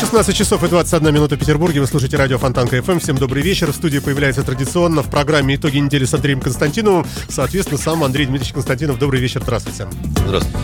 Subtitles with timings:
[0.00, 1.80] 16 часов и 21 минута в Петербурге.
[1.80, 3.00] Вы слушаете радио Фонтанка ФМ.
[3.00, 3.70] Всем добрый вечер.
[3.70, 7.04] В студии появляется традиционно в программе «Итоги недели» с Андреем Константиновым.
[7.28, 8.98] Соответственно, сам Андрей Дмитриевич Константинов.
[8.98, 9.42] Добрый вечер.
[9.42, 9.88] Здравствуйте.
[10.26, 10.58] Здравствуйте.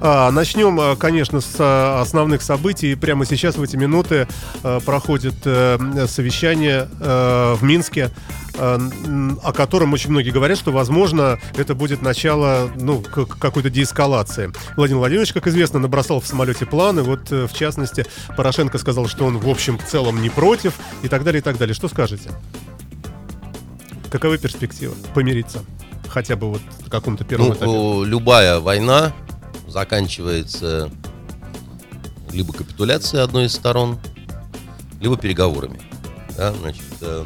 [0.00, 2.94] А, начнем, а, конечно, с а, основных событий.
[2.94, 4.26] Прямо сейчас, в эти минуты,
[4.62, 8.10] проходит а, совещание а, в Минске,
[8.58, 14.52] о котором очень многие говорят, что, возможно, это будет начало ну, какой-то деэскалации.
[14.76, 17.02] Владимир Владимирович, как известно, набросал в самолете планы.
[17.02, 21.24] Вот, в частности, Порошенко сказал, что он, в общем, в целом не против, и так
[21.24, 21.74] далее, и так далее.
[21.74, 22.30] Что скажете?
[24.10, 25.64] Каковы перспективы помириться?
[26.08, 28.10] Хотя бы вот в каком-то первом ну, этапе.
[28.10, 29.12] Любая война
[29.66, 30.90] заканчивается
[32.32, 33.98] либо капитуляцией одной из сторон,
[35.00, 35.80] либо переговорами.
[36.36, 37.24] Да, значит, э,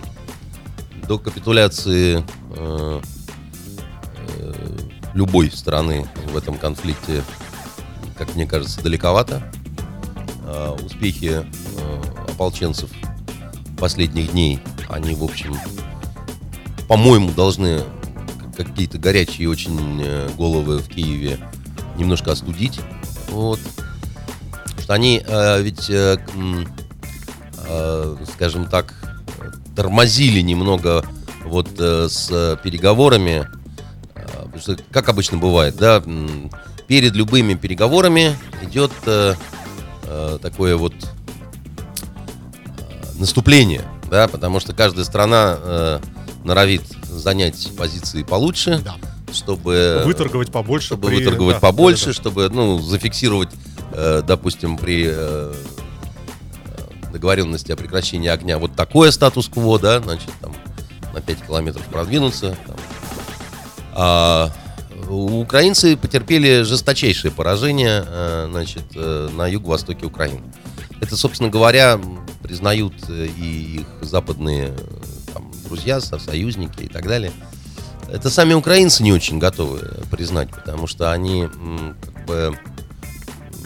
[1.12, 2.24] до капитуляции
[2.56, 3.00] э,
[4.38, 4.52] э,
[5.12, 7.22] любой страны в этом конфликте,
[8.16, 9.42] как мне кажется, далековато.
[10.46, 12.88] Э, успехи э, ополченцев
[13.76, 15.54] последних дней, они, в общем,
[16.88, 17.82] по-моему, должны
[18.56, 20.02] какие-то горячие очень
[20.38, 21.38] головы в Киеве
[21.98, 22.80] немножко остудить.
[23.28, 23.60] Вот.
[24.78, 25.22] Что они
[25.58, 25.90] ведь,
[28.34, 29.01] скажем так,
[29.74, 31.04] тормозили немного
[31.44, 33.48] вот э, с переговорами.
[34.14, 36.02] Э, что, как обычно бывает, да,
[36.86, 39.34] перед любыми переговорами идет э,
[40.04, 41.06] э, такое вот э,
[43.18, 46.00] наступление, да, потому что каждая страна э,
[46.44, 48.80] норовит занять позиции получше.
[48.84, 48.96] Да
[49.32, 51.16] чтобы выторговать побольше, чтобы при...
[51.16, 52.12] выторговать да, побольше, да, да.
[52.12, 53.50] чтобы ну зафиксировать,
[53.92, 55.54] э, допустим, при э,
[57.12, 60.52] договоренности о прекращении огня вот такое статус-кво, да, значит там
[61.12, 62.56] на 5 километров продвинуться.
[62.66, 62.76] Там.
[63.92, 64.52] А
[65.08, 70.42] украинцы потерпели жесточайшее поражение, э, значит, э, на юго-востоке Украины.
[71.00, 72.00] Это, собственно говоря,
[72.42, 74.72] признают э, и их западные
[75.34, 77.32] там, друзья, союзники и так далее.
[78.10, 79.80] Это сами украинцы не очень готовы
[80.10, 81.48] признать, потому что они
[82.02, 82.58] как бы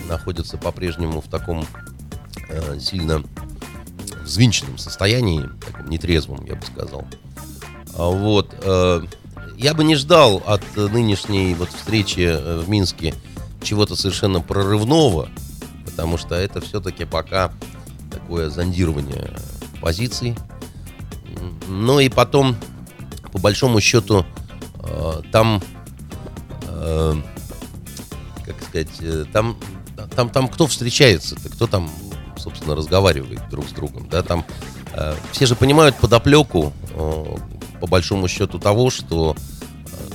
[0.08, 1.66] находятся по-прежнему в таком
[2.48, 3.22] э, сильно
[4.22, 7.06] взвинченном состоянии, таком нетрезвом, я бы сказал.
[7.96, 8.54] А вот.
[8.62, 9.02] Э,
[9.56, 13.14] я бы не ждал от нынешней вот встречи э, в Минске
[13.62, 15.28] чего-то совершенно прорывного,
[15.84, 17.52] потому что это все-таки пока
[18.10, 19.32] такое зондирование
[19.80, 20.36] позиций.
[21.68, 22.56] Но и потом,
[23.32, 24.24] по большому счету,
[25.32, 25.60] там,
[28.44, 29.56] как сказать, там,
[30.14, 31.90] там, там кто встречается-то, кто там,
[32.46, 34.44] собственно, разговаривает друг с другом, да, там
[35.32, 36.72] все же понимают подоплеку,
[37.80, 39.36] по большому счету, того, что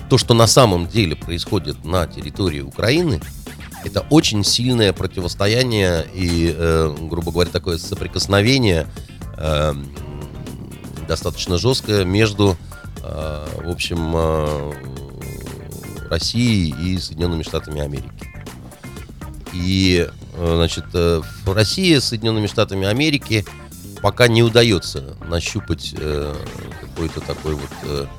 [0.09, 3.21] то, что на самом деле происходит на территории Украины,
[3.85, 6.55] это очень сильное противостояние и,
[7.01, 8.87] грубо говоря, такое соприкосновение
[11.07, 12.57] достаточно жесткое между
[13.03, 14.73] Э, в общем, э,
[16.09, 18.09] России и Соединенными Штатами Америки.
[19.53, 23.45] И, э, значит, в России с Соединенными Штатами Америки
[24.01, 25.93] пока не удается нащупать
[26.81, 28.09] какой-то такой вот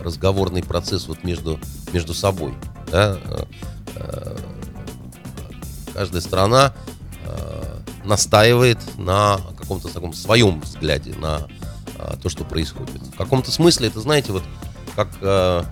[0.00, 1.60] разговорный процесс вот между,
[1.92, 2.54] между собой.
[2.90, 3.18] Да?
[5.94, 6.74] Каждая страна
[8.04, 11.46] настаивает на каком-то таком своем взгляде на
[12.20, 13.00] то, что происходит.
[13.14, 14.42] В каком-то смысле это, знаете, вот
[14.96, 15.62] как э,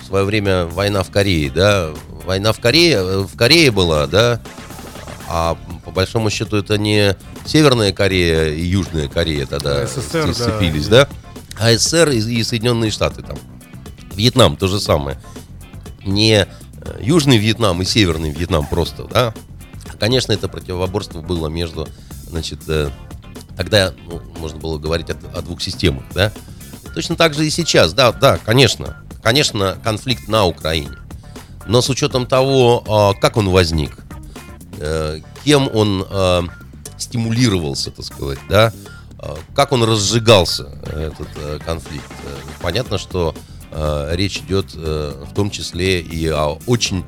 [0.00, 1.92] в свое время война в Корее, да,
[2.24, 4.40] война в Корее, в Корее была, да,
[5.28, 11.06] а по большому счету это не Северная Корея и Южная Корея тогда СССР, сцепились, да,
[11.06, 11.08] да?
[11.58, 13.38] а СССР и, и Соединенные Штаты там.
[14.14, 15.20] Вьетнам то же самое.
[16.04, 16.46] Не
[17.00, 19.34] Южный Вьетнам и Северный Вьетнам просто, да.
[19.98, 21.86] Конечно, это противоборство было между,
[22.28, 22.60] значит,
[23.60, 26.32] Тогда ну, можно было говорить о, о двух системах, да?
[26.94, 29.04] Точно так же и сейчас, да, да, конечно.
[29.22, 30.96] Конечно, конфликт на Украине.
[31.70, 33.96] Но с учетом того, а, как он возник,
[34.80, 36.42] э, кем он а,
[36.98, 38.72] стимулировался, так сказать, да,
[39.20, 42.10] а, как он разжигался, этот э, конфликт.
[42.24, 43.34] Э, понятно, что
[44.10, 47.04] речь идет в том числе и о очень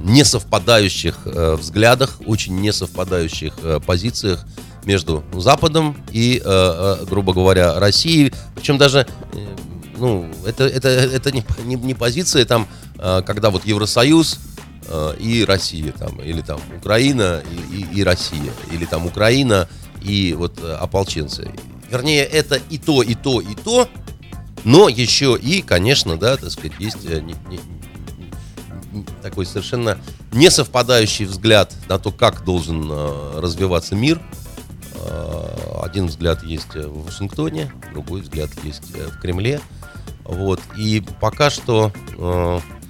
[0.00, 3.52] несовпадающих взглядах, очень несовпадающих
[3.84, 4.46] позициях
[4.86, 6.42] между Западом и,
[7.06, 8.32] грубо говоря, Россией.
[8.54, 9.06] Причем даже,
[9.98, 12.66] ну, это, это, это не, не, не позиция там,
[13.26, 14.38] когда вот Евросоюз
[14.86, 19.68] э, и Россия там, или там Украина и, и, и Россия, или там Украина
[20.00, 21.50] и вот э, ополченцы.
[21.90, 23.88] Вернее, это и то, и то, и то,
[24.64, 27.60] но еще и, конечно, да, так сказать, есть э, не, не,
[28.92, 29.98] не, такой совершенно
[30.32, 34.20] несовпадающий взгляд на то, как должен э, развиваться мир.
[34.94, 39.60] Э, один взгляд есть в Вашингтоне, другой взгляд есть э, в Кремле.
[40.24, 40.60] Вот.
[40.76, 42.81] И пока что э, э,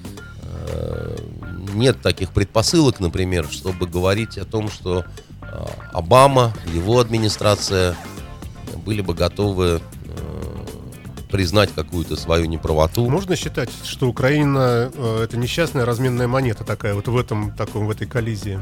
[1.74, 5.04] нет таких предпосылок, например, чтобы говорить о том, что
[5.40, 7.96] э, Обама, его администрация
[8.84, 13.08] были бы готовы э, признать какую-то свою неправоту.
[13.08, 17.90] Можно считать, что Украина э, это несчастная разменная монета такая вот в этом таком в
[17.90, 18.60] этой коллизии?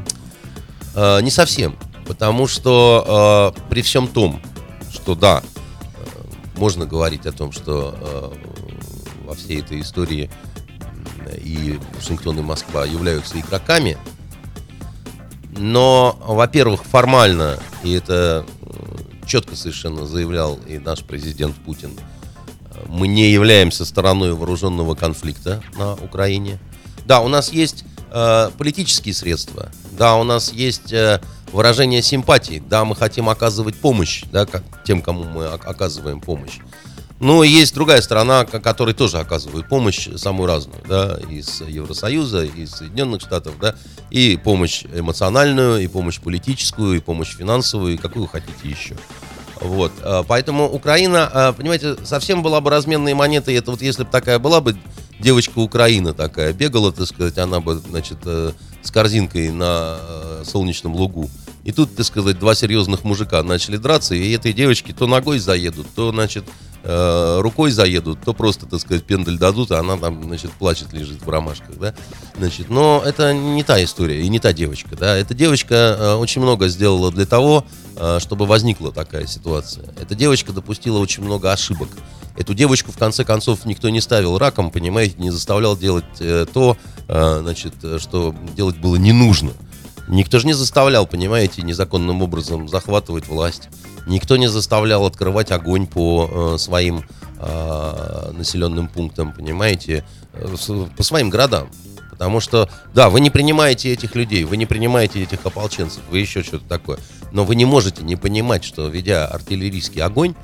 [0.95, 1.77] Э, не совсем,
[2.07, 4.41] потому что э, при всем том,
[4.91, 10.29] что да, э, можно говорить о том, что э, во всей этой истории
[11.35, 13.97] и Вашингтон и Москва являются игроками,
[15.57, 23.07] но, во-первых, формально, и это э, четко совершенно заявлял и наш президент Путин, э, мы
[23.07, 26.59] не являемся стороной вооруженного конфликта на Украине.
[27.05, 32.85] Да, у нас есть э, политические средства, да, у нас есть э, выражение симпатии, да,
[32.85, 36.59] мы хотим оказывать помощь, да, как, тем, кому мы оказываем помощь.
[37.21, 43.21] Но есть другая сторона, которая тоже оказывает помощь самую разную, да, из Евросоюза, из Соединенных
[43.21, 43.75] Штатов, да,
[44.09, 48.95] и помощь эмоциональную, и помощь политическую, и помощь финансовую, и какую хотите еще.
[49.59, 54.09] Вот, а, поэтому Украина, а, понимаете, совсем была бы разменной монетой, это вот если бы
[54.09, 54.75] такая была бы
[55.19, 60.95] девочка Украина такая, бегала, так сказать, она бы, значит, э, с корзинкой на э, солнечном
[60.95, 61.29] лугу,
[61.63, 65.85] и тут, так сказать, два серьезных мужика начали драться, и этой девочке то ногой заедут,
[65.95, 66.45] то, значит,
[66.83, 71.21] э, рукой заедут, то просто, так сказать, пендель дадут, а она там, значит, плачет, лежит
[71.21, 71.93] в ромашках, да.
[72.37, 75.17] Значит, но это не та история и не та девочка, да.
[75.17, 79.85] Эта девочка э, очень много сделала для того, э, чтобы возникла такая ситуация.
[79.99, 81.89] Эта девочка допустила очень много ошибок.
[82.37, 86.05] Эту девочку, в конце концов, никто не ставил раком, понимаете, не заставлял делать
[86.53, 86.77] то,
[87.07, 89.51] значит, что делать было не нужно.
[90.11, 93.69] Никто же не заставлял, понимаете, незаконным образом захватывать власть.
[94.05, 97.05] Никто не заставлял открывать огонь по э, своим
[97.39, 100.03] э, населенным пунктам, понимаете,
[100.33, 100.53] э,
[100.97, 101.69] по своим городам.
[102.09, 106.43] Потому что, да, вы не принимаете этих людей, вы не принимаете этих ополченцев, вы еще
[106.43, 106.99] что-то такое.
[107.31, 110.35] Но вы не можете не понимать, что, ведя артиллерийский огонь,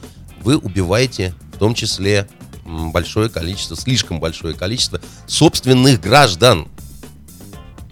[0.43, 2.29] вы убиваете в том числе
[2.65, 6.69] большое количество, слишком большое количество собственных граждан.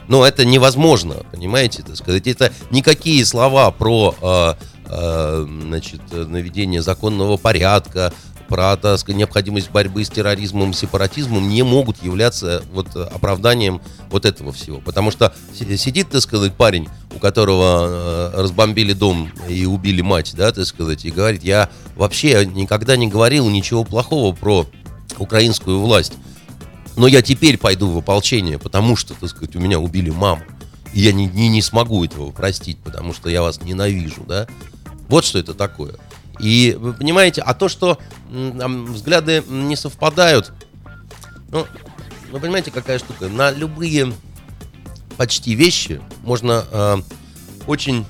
[0.08, 2.28] Но это невозможно, понимаете, так сказать.
[2.28, 4.54] Это никакие слова про э,
[4.88, 8.14] э, значит, наведение законного порядка,
[8.48, 14.80] про так необходимость борьбы с терроризмом, сепаратизмом не могут являться вот оправданием вот этого всего.
[14.80, 20.52] Потому что сидит, так сказать, парень, у которого э, разбомбили дом и убили мать, да,
[20.52, 24.68] так сказать, и говорит, я вообще никогда не говорил ничего плохого про
[25.18, 26.14] украинскую власть.
[26.96, 30.44] Но я теперь пойду в ополчение, потому что, так сказать, у меня убили маму.
[30.94, 34.48] И я не, не, не смогу этого простить, потому что я вас ненавижу, да?
[35.10, 35.96] Вот что это такое.
[36.40, 38.00] И вы понимаете, а то, что
[38.32, 40.54] м, взгляды не совпадают,
[41.50, 41.66] ну,
[42.32, 43.30] вы понимаете, какая штука?
[43.30, 44.14] На любые
[45.18, 46.98] почти вещи можно э,
[47.68, 48.06] очень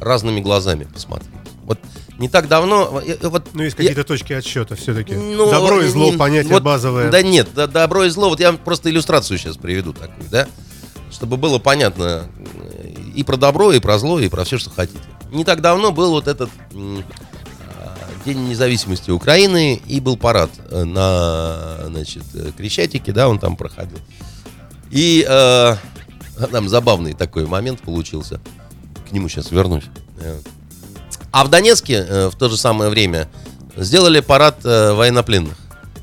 [0.00, 1.30] разными глазами посмотреть.
[1.64, 1.78] Вот
[2.20, 3.02] не так давно...
[3.22, 5.14] Вот, ну, есть какие-то я, точки отсчета все-таки.
[5.14, 7.10] Ну, добро и зло, понятие вот, базовое.
[7.10, 10.46] Да нет, да, добро и зло, вот я просто иллюстрацию сейчас приведу такую, да,
[11.10, 12.28] чтобы было понятно
[13.14, 15.02] и про добро, и про зло, и про все, что хотите.
[15.30, 17.96] Не так давно был вот этот а,
[18.26, 22.24] День независимости Украины, и был парад э, на, значит,
[22.54, 23.98] Крещатике, да, он там проходил.
[24.90, 25.76] И э,
[26.52, 28.40] там забавный такой момент получился.
[29.08, 29.84] К нему сейчас вернусь.
[31.32, 33.28] А в Донецке э, в то же самое время
[33.76, 35.56] сделали парад э, военнопленных,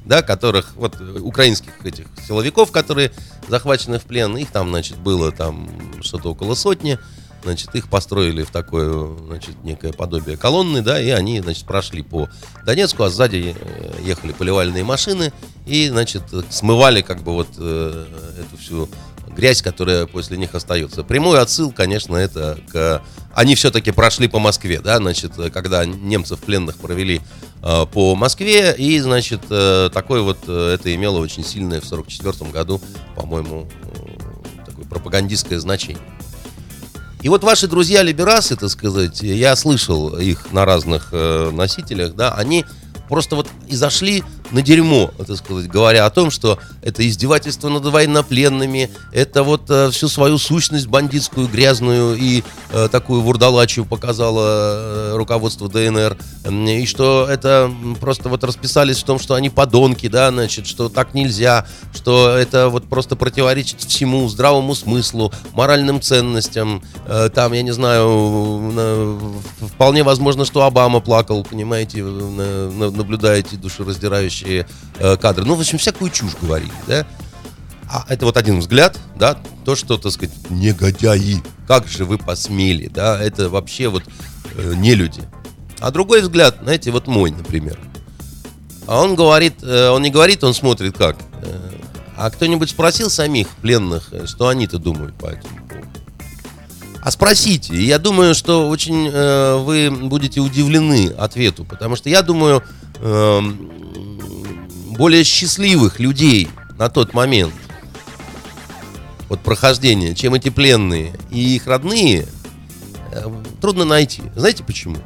[0.06, 3.12] да, которых, вот, украинских этих силовиков, которые
[3.48, 5.70] захвачены в плен, их там, значит, было там
[6.02, 6.98] что-то около сотни,
[7.44, 12.30] значит, их построили в такое, значит, некое подобие колонны, да, и они, значит, прошли по
[12.66, 15.34] Донецку, а сзади э, ехали поливальные машины
[15.66, 18.90] и, значит, смывали как бы вот эту всю
[19.38, 21.04] грязь, которая после них остается.
[21.04, 23.04] Прямой отсыл, конечно, это к...
[23.34, 27.22] Они все-таки прошли по Москве, да, значит, когда немцев пленных провели
[27.62, 32.50] э, по Москве, и, значит, э, такое вот, э, это имело очень сильное в 44
[32.50, 32.82] году,
[33.16, 36.02] по-моему, э, такое пропагандистское значение.
[37.22, 42.66] И вот ваши друзья-либерасы, так сказать, я слышал их на разных э, носителях, да, они
[43.08, 47.86] просто вот и зашли на дерьмо, так сказать, говоря о том, что это издевательство над
[47.86, 55.14] военнопленными, это вот э, всю свою сущность бандитскую, грязную и э, такую вурдалачью показало э,
[55.16, 56.18] руководство ДНР,
[56.50, 61.14] и что это просто вот расписались в том, что они подонки, да, значит, что так
[61.14, 67.72] нельзя, что это вот просто противоречит всему здравому смыслу, моральным ценностям, Э, там, я не
[67.72, 68.08] знаю,
[68.74, 72.92] на- вполне возможно, что Обама плакал, понимаете, на- на-
[74.38, 74.66] душераздирающие
[75.00, 75.46] э, кадры.
[75.46, 77.06] Ну, в общем, всякую чушь говорили, да.
[77.90, 82.88] А это вот один взгляд, да, то, что, так сказать, негодяи, как же вы посмели,
[82.88, 84.04] да, это вообще вот
[84.56, 85.22] э, не люди.
[85.80, 87.80] А другой взгляд, знаете, вот мой, например.
[88.88, 91.18] А он говорит, э, он не говорит, он смотрит как.
[91.42, 91.72] Э,
[92.18, 95.88] А кто-нибудь спросил самих пленных, э, что они-то думают по этому поводу?
[97.02, 97.74] А спросите.
[97.82, 102.64] Я думаю, что очень э, вы будете удивлены ответу, потому что я думаю,
[103.00, 103.70] эм,
[104.98, 107.54] более счастливых людей на тот момент
[109.30, 112.26] вот прохождения, чем эти пленные и их родные,
[113.12, 113.24] э,
[113.62, 114.22] трудно найти.
[114.36, 114.98] Знаете почему?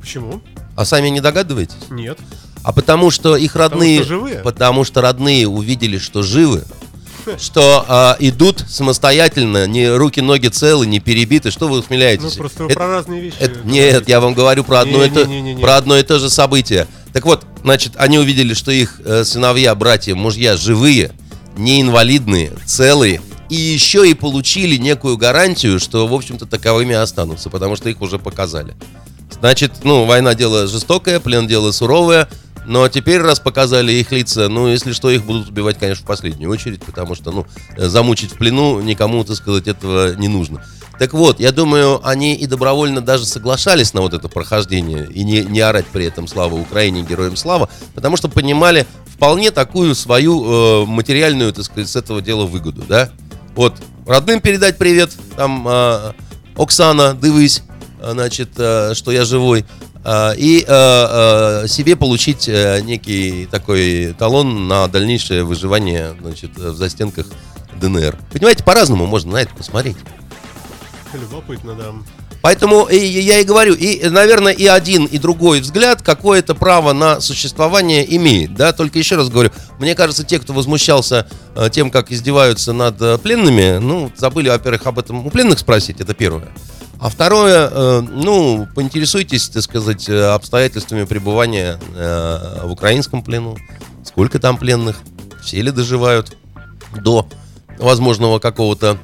[0.00, 0.40] Почему?
[0.76, 1.88] А сами не догадываетесь?
[1.90, 2.18] Нет.
[2.62, 4.38] А потому что их родные, что живые?
[4.40, 6.64] потому что родные увидели, что живы,
[7.38, 11.50] что а, идут самостоятельно, не руки, ноги целы, не перебиты.
[11.50, 12.34] Что вы Ну, усмеляетесь?
[12.34, 13.36] просто Это- про разные вещи.
[13.38, 15.62] это- нет, я вам говорю про одно, и то, Не-не-не-не-не.
[15.62, 16.86] про одно и то же событие.
[17.14, 21.12] Так вот, значит, они увидели, что их э, сыновья, братья, мужья живые,
[21.56, 27.76] не инвалидные, целые, и еще и получили некую гарантию, что, в общем-то, таковыми останутся, потому
[27.76, 28.74] что их уже показали.
[29.30, 32.28] Значит, ну, война дело жестокое, плен дело суровое,
[32.66, 36.50] но теперь, раз показали их лица, ну, если что, их будут убивать, конечно, в последнюю
[36.50, 40.64] очередь, потому что, ну, э, замучить в плену никому, так сказать, этого не нужно.
[40.98, 45.42] Так вот, я думаю, они и добровольно даже соглашались на вот это прохождение и не,
[45.42, 50.86] не орать при этом «Слава Украине, героям слава», потому что понимали вполне такую свою э,
[50.86, 53.10] материальную, так сказать, с этого дела выгоду, да?
[53.56, 53.74] Вот,
[54.06, 56.12] родным передать привет, там, э,
[56.56, 57.62] Оксана, дивись,
[58.00, 59.64] э, значит, э, что я живой,
[60.04, 66.76] э, и э, э, себе получить э, некий такой талон на дальнейшее выживание, значит, в
[66.76, 67.26] застенках
[67.80, 68.16] ДНР.
[68.32, 69.96] Понимаете, по-разному можно на это посмотреть.
[71.14, 71.92] Любопытно, да.
[72.44, 77.20] Поэтому и, я и говорю, и, наверное, и один, и другой взгляд какое-то право на
[77.20, 82.12] существование имеет, да, только еще раз говорю, мне кажется, те, кто возмущался э, тем, как
[82.12, 86.50] издеваются над э, пленными, ну, забыли, во-первых, об этом у пленных спросить, это первое.
[87.00, 91.80] А второе, э, ну, поинтересуйтесь, так сказать, обстоятельствами пребывания
[92.62, 93.56] в украинском плену,
[94.04, 94.96] сколько там пленных,
[95.42, 96.36] все ли доживают
[96.94, 97.26] до
[97.78, 98.98] возможного какого-то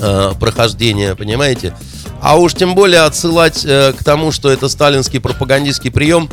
[0.00, 1.74] э, прохождения, понимаете?
[2.20, 6.28] А уж тем более отсылать э, к тому, что это сталинский пропагандистский прием,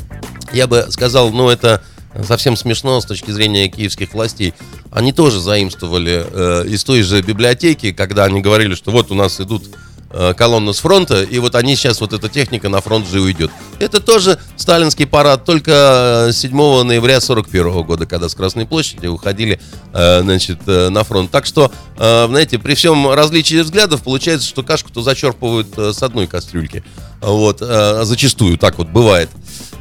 [0.52, 1.82] я бы сказал, ну это
[2.24, 4.54] совсем смешно с точки зрения киевских властей.
[4.92, 9.40] Они тоже заимствовали э, из той же библиотеки, когда они говорили, что вот у нас
[9.42, 9.64] идут
[10.16, 13.52] э, колонны с фронта, и вот они сейчас, вот эта техника на фронт же уйдет.
[13.80, 19.60] Это тоже сталинский парад, только э, 7 ноября 41 года, когда с Красной площади уходили,
[19.94, 21.30] э, значит, э, на фронт.
[21.30, 26.28] Так что, э, знаете, при всем различии взглядов получается, что кашку-то зачерпывают э, с одной
[26.28, 26.84] кастрюльки.
[27.22, 29.30] Вот, э, зачастую так вот бывает.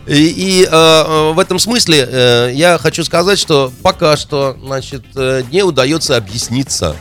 [0.06, 5.04] И, и, э, э, в этом смысле э, я хочу сказать, что пока что, значит,
[5.16, 6.96] э, не удается объясниться.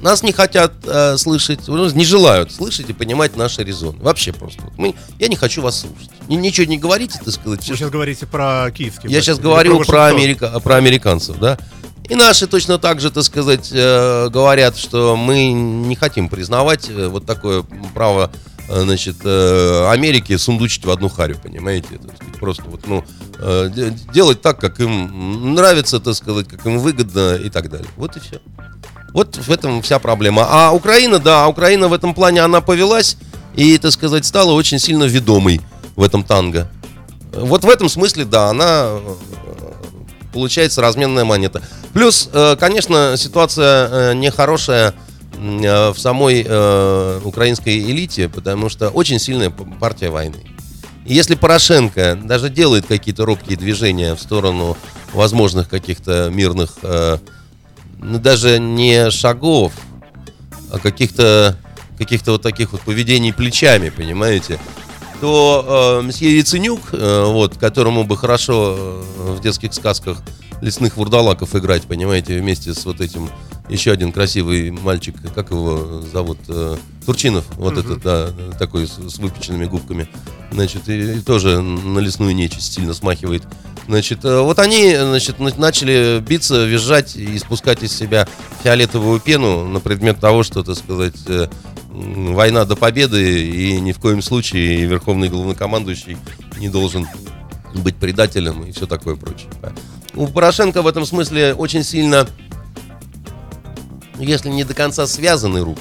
[0.00, 3.98] Нас не хотят э, слышать, ну, не желают слышать и понимать наши резоны.
[4.02, 4.62] Вообще просто.
[4.62, 6.10] Вот Мы, я не хочу вас слушать.
[6.28, 7.66] Ни- ничего не говорите, так сказать.
[7.66, 9.08] Вы сейчас говорите про киевский.
[9.10, 10.16] я сейчас говорю про, Вашингтон?
[10.16, 11.58] Америка, про американцев, да.
[12.08, 17.08] И наши точно так же, так сказать, э, говорят, что мы не хотим признавать э,
[17.08, 18.30] вот такое право,
[18.68, 21.88] э, значит, э, Америки сундучить в одну харю, понимаете?
[22.16, 23.02] Сказать, Просто вот, ну,
[23.70, 27.88] де- делать так, как им нравится, так сказать, как им выгодно и так далее.
[27.96, 28.40] Вот и все.
[29.16, 30.46] Вот в этом вся проблема.
[30.46, 33.16] А Украина, да, Украина в этом плане, она повелась
[33.54, 35.62] и, так сказать, стала очень сильно ведомой
[35.96, 36.70] в этом танго.
[37.32, 39.14] Вот в этом смысле, да, она э,
[40.34, 41.62] получается разменная монета.
[41.94, 44.92] Плюс, э, конечно, ситуация э, нехорошая
[45.32, 46.42] в самой
[47.22, 50.46] украинской элите, потому что очень сильная партия войны.
[51.04, 54.78] Если Порошенко даже делает какие-то робкие движения в сторону
[55.12, 56.78] возможных каких-то мирных,
[57.98, 59.72] ну, даже не шагов,
[60.72, 61.56] а каких-то
[61.98, 64.58] каких-то вот таких вот поведений плечами, понимаете,
[65.20, 70.18] то э, месье Яценюк, э, вот, которому бы хорошо э, в детских сказках
[70.60, 73.30] лесных вурдалаков играть, понимаете, вместе с вот этим
[73.68, 79.18] еще один красивый мальчик, как его зовут, э, Турчинов, вот этот, да, такой с, с
[79.18, 80.08] выпеченными губками,
[80.52, 83.42] значит, и, и тоже на лесную нечисть сильно смахивает.
[83.86, 88.26] Значит, э, вот они, значит, на- начали биться, визжать и испускать из себя
[88.64, 91.48] фиолетовую пену на предмет того, что, так сказать, э,
[91.88, 96.18] война до победы, и ни в коем случае верховный главнокомандующий
[96.58, 97.06] не должен
[97.74, 99.48] быть предателем и все такое прочее.
[100.14, 102.26] У Порошенко в этом смысле очень сильно,
[104.18, 105.80] если не до конца связаны руки,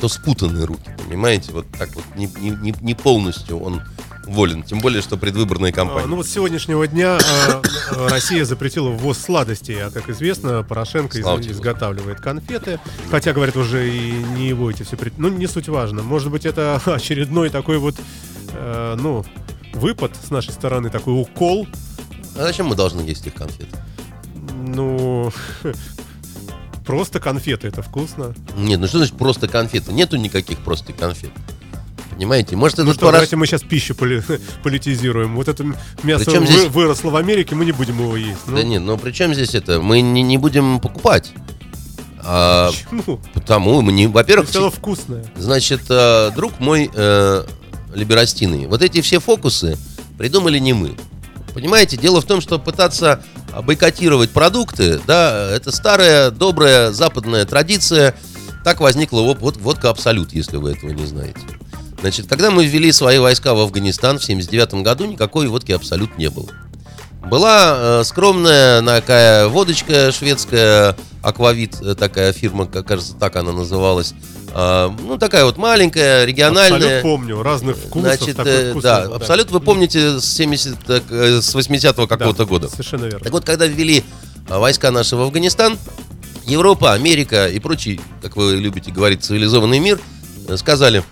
[0.00, 1.52] то спутанные руки, понимаете?
[1.52, 3.82] Вот так вот не- не- не полностью он
[4.28, 4.62] волен.
[4.62, 6.06] Тем более, что предвыборная А, кампания.
[6.06, 11.18] Ну вот с сегодняшнего дня э, э, Россия запретила ввоз сладостей, а как известно, Порошенко
[11.18, 12.78] из- изготавливает конфеты,
[13.10, 16.02] хотя говорят уже и не его эти все, пред- ну не суть важно.
[16.02, 17.96] Может быть это очередной такой вот,
[18.52, 19.24] э, ну
[19.74, 21.66] выпад с нашей стороны, такой укол,
[22.36, 23.76] А зачем мы должны есть их конфеты?
[24.66, 25.32] ну
[26.86, 28.34] просто конфеты это вкусно.
[28.56, 29.92] Нет, ну что значит просто конфеты?
[29.92, 31.30] Нету никаких просто конфет.
[32.18, 32.56] Понимаете?
[32.56, 34.24] Может, Ну этот что, давайте мы сейчас пищу поли-
[34.64, 35.36] политизируем.
[35.36, 35.62] Вот это
[36.02, 38.40] мясо Причем вы- здесь- выросло в Америке, мы не будем его есть.
[38.48, 39.80] Ну, Да нет, ну при чем здесь это?
[39.80, 41.30] Мы не, не будем покупать.
[42.18, 43.20] А, Почему?
[43.34, 45.24] потому мы не, во-первых, Все вкусное.
[45.36, 47.44] Значит, э, друг мой э,
[47.94, 49.78] либерастины, вот эти все фокусы
[50.18, 50.96] придумали не мы.
[51.54, 53.22] Понимаете, дело в том, что пытаться
[53.62, 58.16] бойкотировать продукты, да, это старая, добрая западная традиция.
[58.64, 61.38] Так возникла вот, вот водка Абсолют, если вы этого не знаете.
[62.00, 66.30] Значит, когда мы ввели свои войска в Афганистан в 79 году, никакой водки Абсолют не
[66.30, 66.48] было.
[67.28, 74.14] Была э, скромная такая водочка шведская, Аквавит, э, такая фирма, кажется, так она называлась.
[74.54, 76.76] А, ну, такая вот маленькая, региональная.
[76.78, 78.00] Абсолют помню, разных вкусов.
[78.00, 82.16] Значит, э, вкусный да, был, абсолют вы помните с 70, так, э, с 80-го Да,
[82.16, 82.68] какого-то года.
[82.68, 83.20] Совершенно верно.
[83.20, 84.04] Так вот, когда ввели
[84.48, 85.76] войска наши в Афганистан,
[86.46, 90.00] Европа, Америка и прочий, как вы любите говорить, цивилизованный мир,
[90.48, 91.04] э, сказали,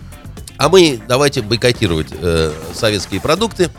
[0.57, 3.69] а мы давайте бойкотировать э, советские продукты.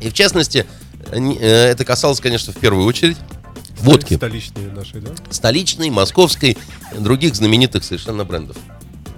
[0.00, 0.66] И в частности,
[1.10, 3.16] э, это касалось, конечно, в первую очередь
[3.80, 4.14] водки.
[4.14, 5.12] Столичные наши, да?
[5.30, 6.56] Столичной, московской,
[6.98, 8.56] других знаменитых совершенно брендов.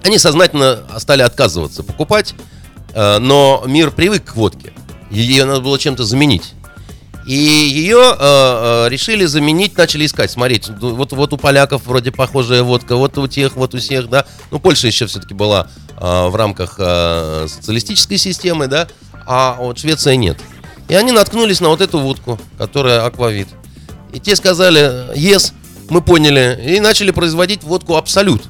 [0.03, 2.35] Они сознательно стали отказываться покупать,
[2.93, 4.73] э, но мир привык к водке.
[5.09, 6.53] Ее надо было чем-то заменить.
[7.29, 10.67] И ее э, э, решили заменить, начали искать, смотреть.
[10.67, 14.25] Вот, вот у поляков вроде похожая водка, вот у тех, вот у всех, да.
[14.49, 18.87] Ну, Польша еще все-таки была э, в рамках э, социалистической системы, да,
[19.27, 20.39] а вот Швеция нет.
[20.87, 23.47] И они наткнулись на вот эту водку, которая аквавит.
[24.11, 25.53] И те сказали, yes,
[25.91, 28.41] мы поняли, и начали производить водку Абсолют.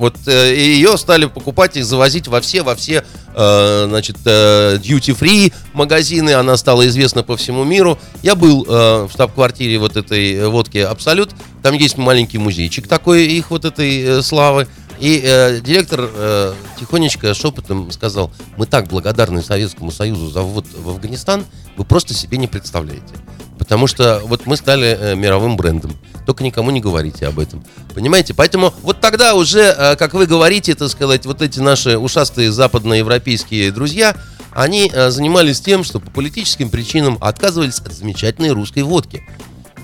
[0.00, 5.52] Вот э, ее стали покупать и завозить во все, во все, э, значит, duty free
[5.74, 6.30] магазины.
[6.30, 7.98] Она стала известна по всему миру.
[8.22, 11.32] Я был э, в штаб-квартире вот этой э, водки Абсолют.
[11.62, 14.68] Там есть маленький музейчик такой их вот этой э, славы.
[15.00, 20.90] И э, директор э, тихонечко шепотом сказал: Мы так благодарны Советскому Союзу за ввод в
[20.90, 23.14] Афганистан, вы просто себе не представляете.
[23.58, 25.96] Потому что вот мы стали э, мировым брендом.
[26.26, 27.64] Только никому не говорите об этом.
[27.94, 28.34] Понимаете?
[28.34, 33.72] Поэтому вот тогда уже, э, как вы говорите, так сказать, вот эти наши ушастые западноевропейские
[33.72, 34.16] друзья,
[34.52, 39.22] они э, занимались тем, что по политическим причинам отказывались от замечательной русской водки.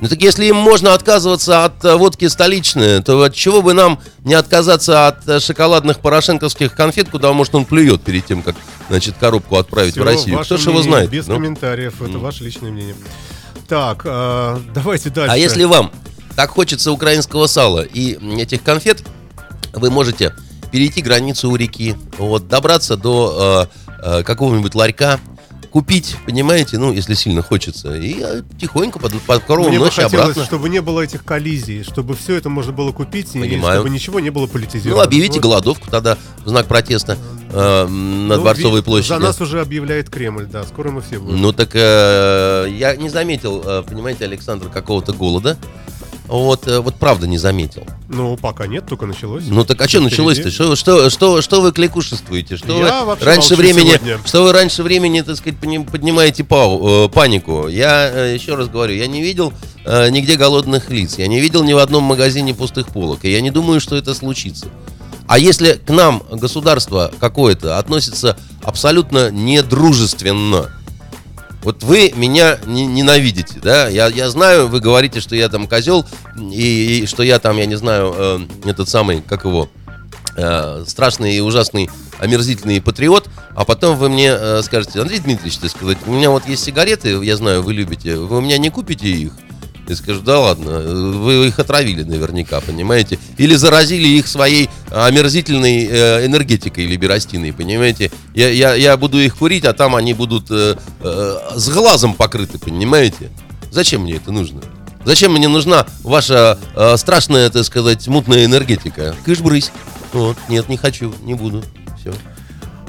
[0.01, 3.99] Ну так если им можно отказываться от э, водки столичной, то от чего бы нам
[4.25, 8.57] не отказаться от э, шоколадных порошенковских конфет, куда, может, он плюет перед тем, как,
[8.91, 10.39] значит, коробку отправить Всё, в Россию?
[10.41, 11.09] Кто ж его знает?
[11.09, 11.37] Без ну?
[11.37, 12.95] комментариев, это ваше личное мнение.
[13.69, 15.33] Так, э, давайте дальше.
[15.33, 15.91] А если вам
[16.37, 19.03] так хочется украинского сала и этих конфет,
[19.73, 20.35] вы можете
[20.71, 25.21] перейти границу у реки, вот, добраться до э, э, какого-нибудь ларька,
[25.77, 30.01] купить, понимаете, ну, если сильно хочется, и э, тихонько под, под корову Мне бы ночи
[30.01, 30.45] хотелось, обратно.
[30.47, 33.81] чтобы не было этих коллизий, чтобы все это можно было купить, и Понимаю.
[33.83, 35.03] чтобы ничего не было политизировано.
[35.03, 35.43] Ну, объявите Вот.
[35.43, 37.19] голодовку тогда в знак протеста
[37.51, 39.09] э, на Ну, Дворцовой площади.
[39.09, 41.43] За нас уже объявляет Кремль, да, скоро мы все будем.
[41.43, 45.59] Ну так э, я не заметил, э, понимаете, Александр, какого-то голода.
[46.29, 47.85] Вот, э, вот правда не заметил.
[48.09, 49.45] Ну, пока нет, только началось.
[49.47, 50.51] Ну так а что началось-то?
[50.51, 52.57] Что, что, что, что вы кликушествуете?
[52.57, 54.19] Что Я вы раньше времени, сегодня.
[54.25, 57.69] что вы раньше времени, так сказать, подни- поднимаете пау- э, панику?
[57.69, 59.53] Я э, еще раз говорю, я не видел
[59.85, 63.41] э, нигде голодных лиц, я не видел ни в одном магазине пустых полок, и я
[63.41, 64.67] не думаю, что это случится.
[65.29, 70.71] А если к нам государство какое-то относится абсолютно недружественно,
[71.67, 73.89] вот вы меня не- ненавидите, да?
[73.89, 76.07] Я, я знаю, вы говорите, что я там козел,
[76.39, 79.69] и, и что я там, я не знаю, э, этот самый, как его,
[80.37, 85.69] э, страшный и ужасный, омерзительный патриот, а потом вы мне э, скажете, Андрей Дмитриевич, ты
[85.69, 89.09] сказать, у меня вот есть сигареты, я знаю, вы любите, вы у меня не купите
[89.09, 89.33] их?
[89.89, 93.19] Я скажу, да ладно, вы их отравили наверняка, понимаете?
[93.39, 98.11] Или заразили их своей омерзительной э, энергетикой либерастиной, понимаете?
[98.35, 102.59] Я, я, я буду их курить, а там они будут э, э, с глазом покрыты,
[102.59, 103.31] понимаете?
[103.71, 104.61] Зачем мне это нужно?
[105.05, 109.15] Зачем мне нужна ваша э, страшная, так сказать, мутная энергетика?
[109.25, 109.71] Кыш-брысь.
[110.13, 111.63] Вот, нет, не хочу, не буду.
[112.01, 112.13] Все.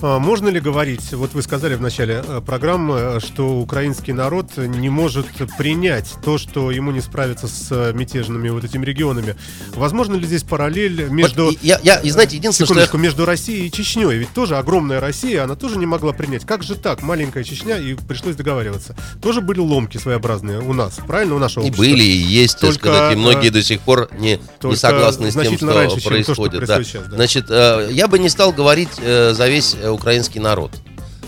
[0.01, 4.89] А, можно ли говорить, вот вы сказали в начале э, программы, что украинский народ не
[4.89, 5.25] может
[5.57, 9.35] принять то, что ему не справиться с э, мятежными вот этими регионами?
[9.73, 11.45] Возможно ли здесь параллель между...
[11.45, 13.03] Вот, я, я, и знаете, единственное, что я...
[13.03, 14.17] между Россией и Чечней?
[14.17, 16.45] Ведь тоже огромная Россия, она тоже не могла принять.
[16.45, 17.01] Как же так?
[17.01, 18.95] Маленькая Чечня, и пришлось договариваться.
[19.21, 21.35] Тоже были ломки своеобразные у нас, правильно?
[21.35, 21.89] У нашего И общества.
[21.89, 25.31] были, и есть, так Только, сказать, и многие э, до сих пор не, не согласны
[25.31, 26.65] с тем, что раньше, чем то, что происходит.
[26.65, 26.75] да.
[26.75, 27.15] происходит сейчас, да.
[27.15, 30.71] Значит, э, я бы не стал говорить э, за весь э, украинский народ.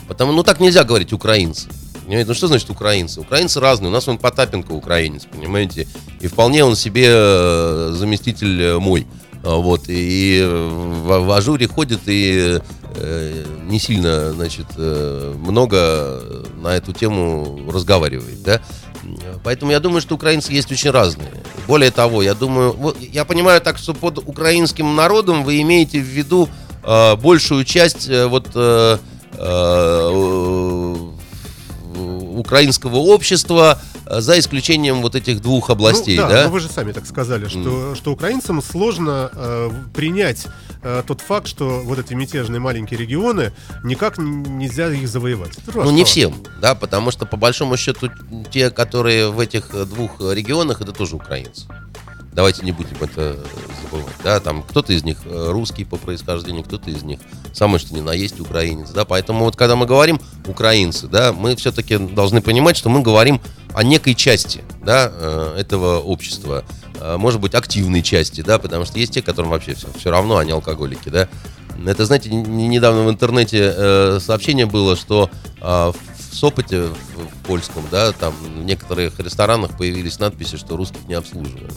[0.08, 1.68] Потому, ну так нельзя говорить украинцы.
[2.06, 3.22] Понимаете, ну что значит украинцы?
[3.22, 3.90] Украинцы разные.
[3.90, 5.88] У нас он Потапенко украинец, понимаете?
[6.20, 9.06] И вполне он себе э, заместитель э, мой.
[9.44, 12.60] А, Вот, и в, в ажуре ходит и
[12.96, 16.22] э, не сильно, значит, э, много
[16.62, 18.62] на эту тему разговаривает, да.
[19.44, 21.32] Поэтому я думаю, что украинцы есть очень разные.
[21.68, 26.06] Более того, я думаю, вот, я понимаю так, что под украинским народом вы имеете в
[26.06, 26.50] виду
[26.84, 28.98] э, большую часть э, вот э,
[29.34, 30.96] э,
[32.38, 36.44] украинского общества, за исключением вот этих двух областей, ну, да, да?
[36.46, 40.48] но вы же сами так сказали, что, что украинцам сложно э, принять
[40.82, 45.52] э, тот факт, что вот эти мятежные маленькие регионы никак нельзя их завоевать.
[45.68, 48.10] Это Ну, не всем, да, потому что, по большому счету,
[48.52, 51.68] те, которые в этих двух регионах, это тоже украинцы.
[52.40, 53.38] Давайте не будем это
[53.84, 57.20] забывать, да, там кто-то из них э, русский по происхождению, кто-то из них
[57.52, 61.58] самый что ни на есть украинец, да, поэтому вот когда мы говорим украинцы, да, мы
[61.58, 63.42] все-таки должны понимать, что мы говорим
[63.74, 66.64] о некой части, да, э, этого общества,
[67.02, 70.38] Э, может быть, активной части, да, потому что есть те, которым вообще все, все равно,
[70.38, 71.28] они алкоголики, да.
[71.86, 75.30] Это, знаете, недавно в интернете сообщение было, что
[75.62, 75.96] в
[76.34, 81.70] Сопоте, в, польском, да, там в некоторых ресторанах появились надписи, что русских не обслуживаем.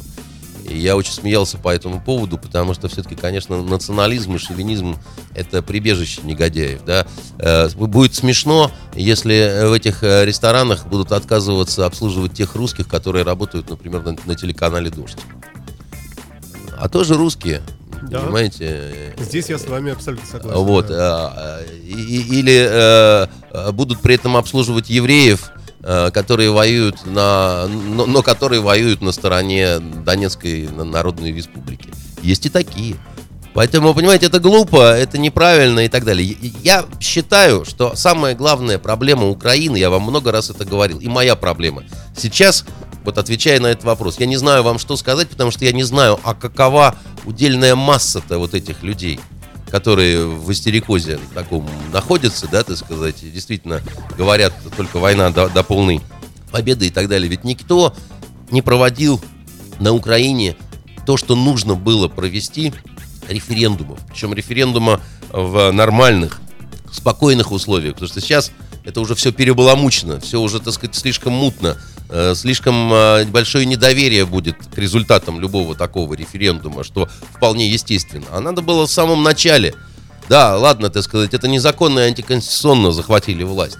[0.72, 4.96] И я очень смеялся по этому поводу, потому что все-таки, конечно, национализм и шовинизм–
[5.34, 7.06] это прибежище негодяев, да.
[7.38, 13.68] Э, Будет смешно, если в этих э, ресторанах будут отказываться обслуживать тех русских, которые работают,
[13.68, 15.18] например, на, на телеканале «Дождь».
[16.78, 17.62] А тоже русские,
[18.10, 18.20] Да.
[18.20, 19.14] понимаете?
[19.18, 20.60] Здесь я с вами абсолютно согласен.
[20.64, 21.60] Вот, да.
[21.60, 28.06] э, и- или э, э, будут при этом обслуживать евреев, э, которые воюют на, но,
[28.06, 31.90] но которые воюют на стороне Донецкой Народной Республики.
[32.22, 32.96] Есть и такие.
[33.54, 36.36] Поэтому, понимаете, это глупо, это неправильно и так далее.
[36.62, 41.36] Я считаю, что самая главная проблема Украины, я вам много раз это говорил, и моя
[41.36, 41.84] проблема.
[42.16, 42.64] Сейчас,
[43.04, 45.82] вот отвечая на этот вопрос, я не знаю вам что сказать, потому что я не
[45.82, 46.94] знаю, а какова
[47.26, 49.20] удельная масса-то вот этих людей
[49.72, 53.80] которые в истерикозе таком находятся, да, так сказать, действительно
[54.18, 56.02] говорят только война до, до полной
[56.50, 57.30] победы и так далее.
[57.30, 57.94] Ведь никто
[58.50, 59.18] не проводил
[59.80, 60.56] на Украине
[61.06, 62.74] то, что нужно было провести
[63.26, 63.98] референдумов.
[64.08, 66.42] Причем референдума в нормальных,
[66.92, 67.94] спокойных условиях.
[67.94, 68.52] Потому что сейчас
[68.84, 71.78] это уже все перебаламучено, все уже, так сказать, слишком мутно,
[72.34, 78.26] слишком э, большое недоверие будет к результатам любого такого референдума, что вполне естественно.
[78.30, 79.74] А надо было в самом начале.
[80.28, 83.78] Да, ладно, так сказать, это незаконно и антиконституционно захватили власть.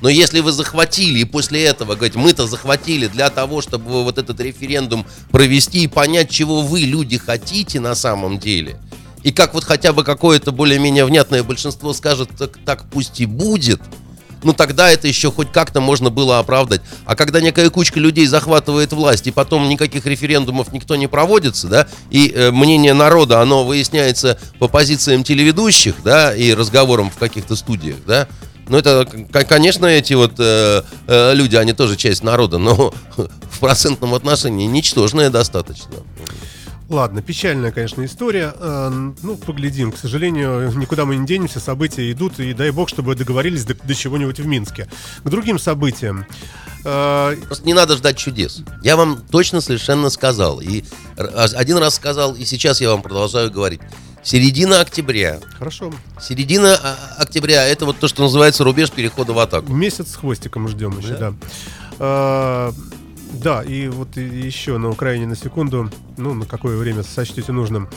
[0.00, 4.40] Но если вы захватили и после этого говорить, мы-то захватили для того, чтобы вот этот
[4.40, 8.78] референдум провести и понять, чего вы, люди, хотите на самом деле,
[9.22, 13.80] и как вот хотя бы какое-то более-менее внятное большинство скажет, так, так пусть и будет,
[14.42, 16.80] ну тогда это еще хоть как-то можно было оправдать.
[17.04, 21.88] А когда некая кучка людей захватывает власть, и потом никаких референдумов никто не проводится, да,
[22.10, 27.96] и э, мнение народа, оно выясняется по позициям телеведущих, да, и разговорам в каких-то студиях,
[28.06, 28.28] да,
[28.68, 29.06] ну это,
[29.48, 35.30] конечно, эти вот э, э, люди, они тоже часть народа, но в процентном отношении ничтожная
[35.30, 35.96] достаточно.
[36.92, 38.54] Ладно, печальная, конечно, история.
[38.58, 38.90] Э,
[39.22, 39.92] Ну, поглядим.
[39.92, 43.94] К сожалению, никуда мы не денемся, события идут, и дай бог, чтобы договорились до, до
[43.94, 44.88] чего-нибудь в Минске.
[45.24, 46.26] К другим событиям.
[46.84, 48.62] Э, Просто не надо ждать чудес.
[48.82, 50.60] Я вам точно совершенно сказал.
[50.60, 50.84] И
[51.16, 53.80] р- один раз сказал, и сейчас я вам продолжаю говорить.
[54.22, 55.40] Середина октября.
[55.58, 55.92] Хорошо.
[56.20, 59.72] Середина а, октября это вот то, что называется рубеж перехода в атаку.
[59.72, 61.16] Месяц с хвостиком ждем еще,
[61.98, 62.72] да.
[63.32, 67.52] Э, Да, и вот и- еще на Украине на секунду, ну, на какое время сочтете
[67.52, 67.88] нужным.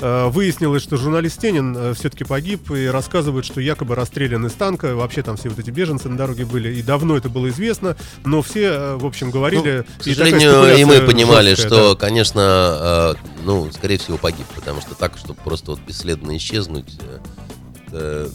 [0.00, 4.94] Э, Выяснилось, что журналист Тенин все-таки погиб и рассказывает, что якобы расстрелян из танка.
[4.94, 6.74] Вообще там все вот эти беженцы на дороге были.
[6.74, 9.84] И давно это было известно, но все, э, в общем, говорили...
[9.98, 12.00] К и такая сожалению, и мы спекуляция понимали, жесткая, что, да.
[12.00, 16.98] конечно, э, ну, скорее всего, погиб, потому что так, чтобы просто вот бесследно исчезнуть,
[17.92, 18.28] э,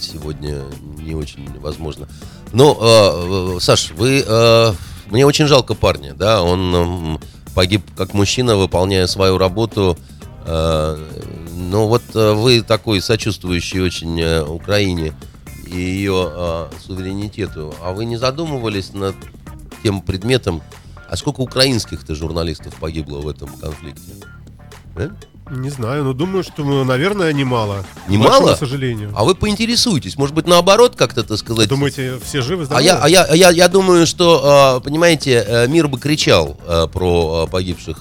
[0.00, 0.62] сегодня
[0.98, 2.08] не очень возможно.
[2.52, 4.72] Но, э, э, Саш, вы э,
[5.12, 7.20] мне очень жалко парня, да, он
[7.54, 9.98] погиб как мужчина, выполняя свою работу.
[10.46, 10.96] Э,
[11.54, 15.12] ну вот э, вы такой сочувствующий очень э, Украине
[15.66, 19.14] и ее суверенитету, а вы не задумывались над
[19.82, 20.62] тем предметом,
[21.08, 24.12] а сколько украинских-то журналистов погибло в этом конфликте?
[24.96, 25.10] Да?
[25.50, 27.84] Не знаю, но думаю, что, ну, наверное, немало.
[28.08, 28.54] Немало?
[28.54, 29.12] К сожалению.
[29.14, 31.68] А вы поинтересуйтесь, может быть, наоборот, как-то, так сказать.
[31.68, 32.84] Думаете, все живы, А здоровы?
[32.86, 36.86] я, а я, а я, я думаю, что, э, понимаете, э, мир бы кричал э,
[36.90, 37.98] про э, погибших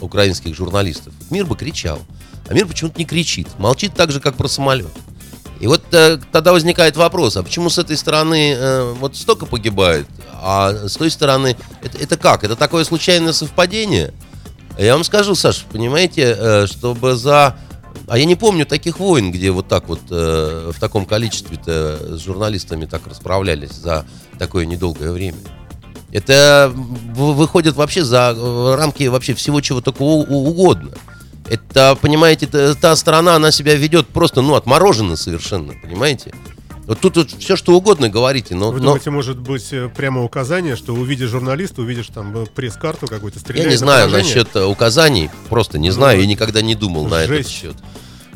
[0.00, 1.14] украинских журналистов.
[1.30, 2.00] Мир бы кричал.
[2.48, 3.48] А мир почему-то не кричит.
[3.58, 4.90] Молчит так же, как про самолет.
[5.60, 10.06] И вот э, тогда возникает вопрос, а почему с этой стороны э, вот столько погибает,
[10.42, 12.44] а с той стороны это, это как?
[12.44, 14.12] Это такое случайное совпадение?
[14.78, 17.56] Я вам скажу, Саш, понимаете, э, чтобы за...
[18.08, 22.20] А я не помню таких войн, где вот так вот э, в таком количестве-то с
[22.22, 24.04] журналистами так расправлялись за
[24.38, 25.38] такое недолгое время.
[26.12, 30.90] Это выходит вообще за э, рамки вообще всего чего у- угодно.
[31.48, 36.32] Это, понимаете, та, та страна, она себя ведет просто, ну, отмороженно совершенно, понимаете?
[36.86, 38.70] Вот тут вот все, что угодно говорите, но...
[38.70, 43.08] Вы но- думаете, может быть э, прямо указание, что увидишь журналиста, увидишь там э, пресс-карту
[43.08, 44.34] какую-то, Я стреляй не на знаю поражение?
[44.36, 47.50] насчет э, указаний, просто не знаю и никогда не думал на этот Жесть.
[47.50, 47.74] счет.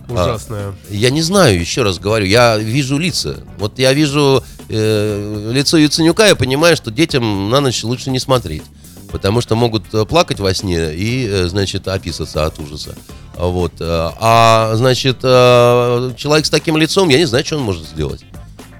[0.08, 0.74] Ужасное.
[0.88, 3.36] Я не знаю, еще раз говорю, я вижу лица.
[3.58, 8.64] Вот я вижу э, лицо Яценюка, я понимаю, что детям на ночь лучше не смотреть.
[9.12, 12.96] Потому что могут плакать во сне и, значит, описаться от ужаса.
[13.36, 13.74] А Вот.
[13.80, 18.24] А, значит, человек с таким лицом, я не знаю, что он может сделать.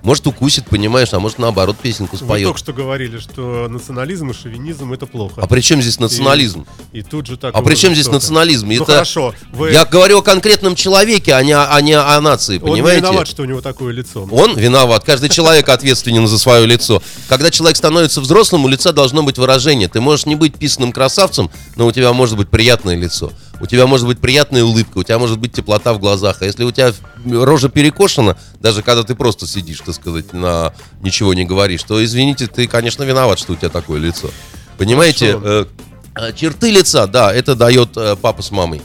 [0.02, 2.44] Может, укусит, понимаешь, а может, наоборот, песенку Вы споет.
[2.44, 5.40] только что говорили, что национализм и шовинизм это плохо.
[5.42, 6.66] А при чем здесь национализм?
[6.92, 7.54] И тут же так.
[7.54, 8.68] А при чем здесь национализм?
[8.68, 9.72] Ну Это- хорошо, вы...
[9.72, 13.00] Я говорю о конкретном человеке, а не, а не о нации, он понимаете?
[13.00, 14.26] виноват, что у него такое лицо.
[14.30, 15.04] Он виноват.
[15.04, 17.02] Каждый человек ответственен за свое лицо.
[17.28, 19.88] Когда человек становится взрослым, у лица должно быть выражение.
[19.88, 23.32] Ты можешь не быть писанным красавцем, но у тебя может быть приятное лицо.
[23.60, 26.38] У тебя может быть приятная улыбка, у тебя может быть теплота в глазах.
[26.40, 26.92] А если у тебя
[27.26, 32.46] рожа перекошена, даже когда ты просто сидишь, так сказать, на ничего не говоришь, то, извините,
[32.46, 34.30] ты, конечно, виноват, что у тебя такое лицо.
[34.78, 35.68] Понимаете, Хорошо.
[36.16, 38.80] э, э, черты лица, да, это дает э, папа с мамой.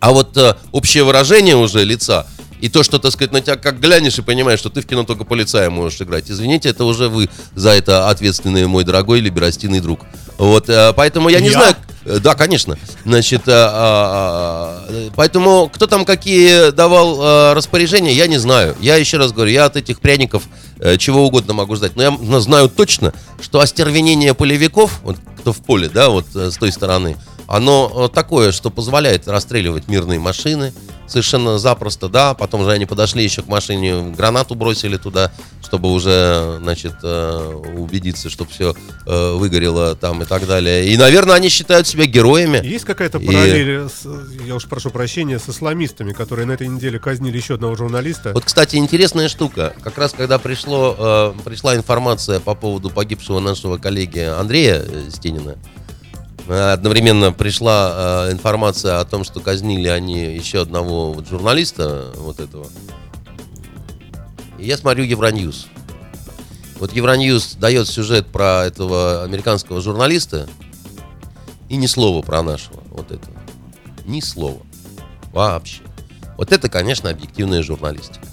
[0.00, 2.26] А вот э, общее выражение уже лица
[2.60, 5.04] и то, что, так сказать, на тебя как глянешь и понимаешь, что ты в кино
[5.04, 6.30] только полицая можешь играть.
[6.30, 10.00] Извините, это уже вы за это ответственный мой дорогой либерастийный друг.
[10.38, 11.52] Вот, э, поэтому я не Я?
[11.52, 11.76] знаю...
[12.04, 12.78] э, Да, конечно.
[13.04, 18.76] Значит, э, а, а, поэтому кто там какие давал э, распоряжения, я не знаю.
[18.80, 20.44] Я еще раз говорю, я от этих пряников
[20.78, 21.96] э, чего угодно могу ждать.
[21.96, 26.56] Но я м, знаю точно, что остервенение полевиков, вот кто в поле, да, вот с
[26.56, 30.72] той стороны, оно такое, что позволяет расстреливать мирные машины
[31.10, 32.34] совершенно запросто, да.
[32.34, 38.30] Потом же они подошли еще к машине, гранату бросили туда, чтобы уже, значит, э, убедиться,
[38.30, 38.74] что все
[39.06, 40.86] выгорело там и так далее.
[40.88, 42.64] И, наверное, они считают себя героями.
[42.64, 44.06] Есть какая-то И- параллель, с,
[44.46, 48.32] я уж прошу прощения, с исламистами, которые на этой неделе казнили еще одного журналиста?
[48.32, 49.74] Вот, кстати, интересная штука.
[49.82, 55.56] Как раз когда пришло, э, пришла информация по поводу погибшего нашего коллеги Андрея э, Стенина,
[55.56, 55.79] э,
[56.50, 62.66] одновременно пришла э, информация о том, что казнили они еще одного вот журналиста, вот этого.
[64.58, 65.68] И я смотрю Евроньюз.
[66.78, 70.48] Вот Евроньюз дает сюжет про этого американского журналиста
[71.68, 73.36] и ни слова про нашего вот этого.
[74.06, 74.60] Ни слова.
[75.32, 75.82] Вообще.
[76.36, 78.26] Вот это, конечно, объективная журналистика.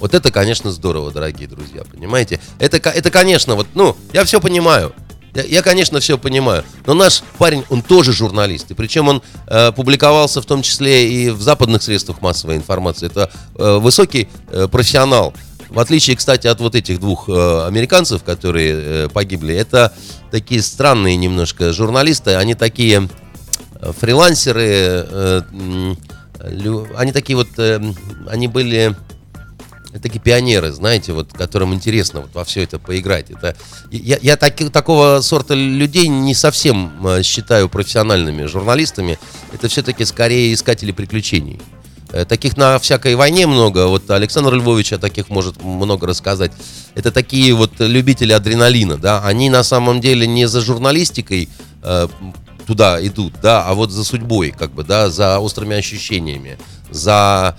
[0.00, 2.40] Вот это, конечно, здорово, дорогие друзья, понимаете?
[2.58, 4.92] Это, это конечно, вот, ну, я все понимаю.
[5.34, 6.62] Я, конечно, все понимаю.
[6.86, 8.70] Но наш парень, он тоже журналист.
[8.70, 13.06] И причем он э, публиковался в том числе и в западных средствах массовой информации.
[13.06, 15.32] Это э, высокий э, профессионал.
[15.70, 19.94] В отличие, кстати, от вот этих двух э, американцев, которые э, погибли, это
[20.30, 22.34] такие странные немножко журналисты.
[22.34, 23.08] Они такие
[23.80, 25.42] э, фрилансеры, э,
[26.44, 27.80] лю- они такие вот, э,
[28.28, 28.94] они были
[29.98, 33.30] такие пионеры, знаете, вот которым интересно вот во все это поиграть.
[33.30, 33.56] Это
[33.90, 39.18] я, я таки- такого сорта людей не совсем э, считаю профессиональными журналистами.
[39.52, 41.60] Это все-таки скорее искатели приключений.
[42.10, 43.86] Э, Таких на всякой войне много.
[43.88, 46.52] Вот Александр Львович о таких может много рассказать.
[46.94, 49.22] Это такие вот любители адреналина, да.
[49.24, 51.48] Они на самом деле не за журналистикой
[51.82, 52.08] э,
[52.66, 56.58] туда идут, да, а вот за судьбой, как бы, да, за острыми ощущениями,
[56.90, 57.56] за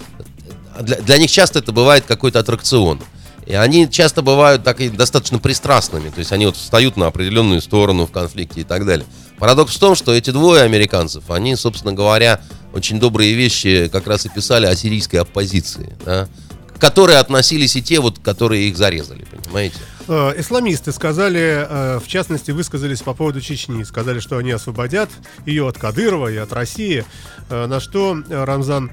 [0.81, 3.01] для, для них часто это бывает какой-то аттракцион.
[3.45, 6.09] И они часто бывают так и достаточно пристрастными.
[6.09, 9.05] То есть они вот встают на определенную сторону в конфликте и так далее.
[9.38, 12.39] Парадокс в том, что эти двое американцев, они, собственно говоря,
[12.73, 16.29] очень добрые вещи как раз и писали о сирийской оппозиции, да,
[16.73, 19.75] к которой относились и те, вот, которые их зарезали, понимаете?
[20.07, 23.83] Э, Исламисты сказали, э, в частности, высказались по поводу Чечни.
[23.83, 25.09] Сказали, что они освободят
[25.45, 27.05] ее от Кадырова и от России.
[27.49, 28.91] Э, На что Рамзан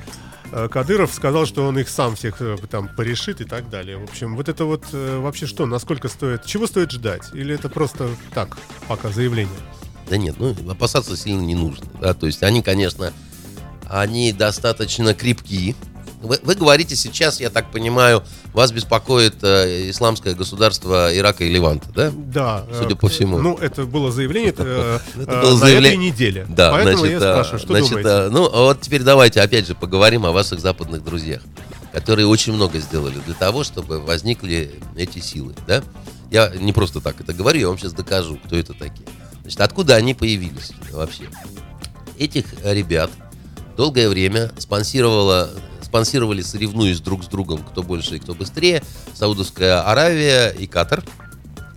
[0.68, 3.98] Кадыров сказал, что он их сам всех э, там порешит и так далее.
[3.98, 7.22] В общем, вот это вот э, вообще что, насколько стоит, чего стоит ждать?
[7.32, 8.56] Или это просто так,
[8.88, 9.54] пока заявление?
[10.08, 11.86] Да нет, ну опасаться сильно не нужно.
[12.00, 12.14] Да?
[12.14, 13.12] То есть они, конечно,
[13.88, 15.76] они достаточно крепки.
[16.20, 21.88] Вы, вы говорите сейчас, я так понимаю, вас беспокоит э, исламское государство Ирака и Ливанта,
[21.94, 22.12] да?
[22.14, 22.66] Да.
[22.78, 23.38] Судя э, по всему.
[23.38, 26.46] Ну, это было заявление э, Это э, было на заявление- этой неделе.
[26.48, 28.08] Да, Поэтому значит, я спрашиваю, что значит, думаете?
[28.10, 31.40] а, ну, а вот теперь давайте опять же поговорим о ваших западных друзьях,
[31.92, 35.82] которые очень много сделали для того, чтобы возникли эти силы, да?
[36.30, 39.08] Я не просто так это говорю, я вам сейчас докажу, кто это такие.
[39.40, 41.24] Значит, откуда они появились вообще?
[42.18, 43.10] Этих ребят
[43.76, 45.50] долгое время спонсировала,
[45.90, 48.80] спонсировали, соревнуясь друг с другом, кто больше и кто быстрее,
[49.12, 51.02] Саудовская Аравия и Катар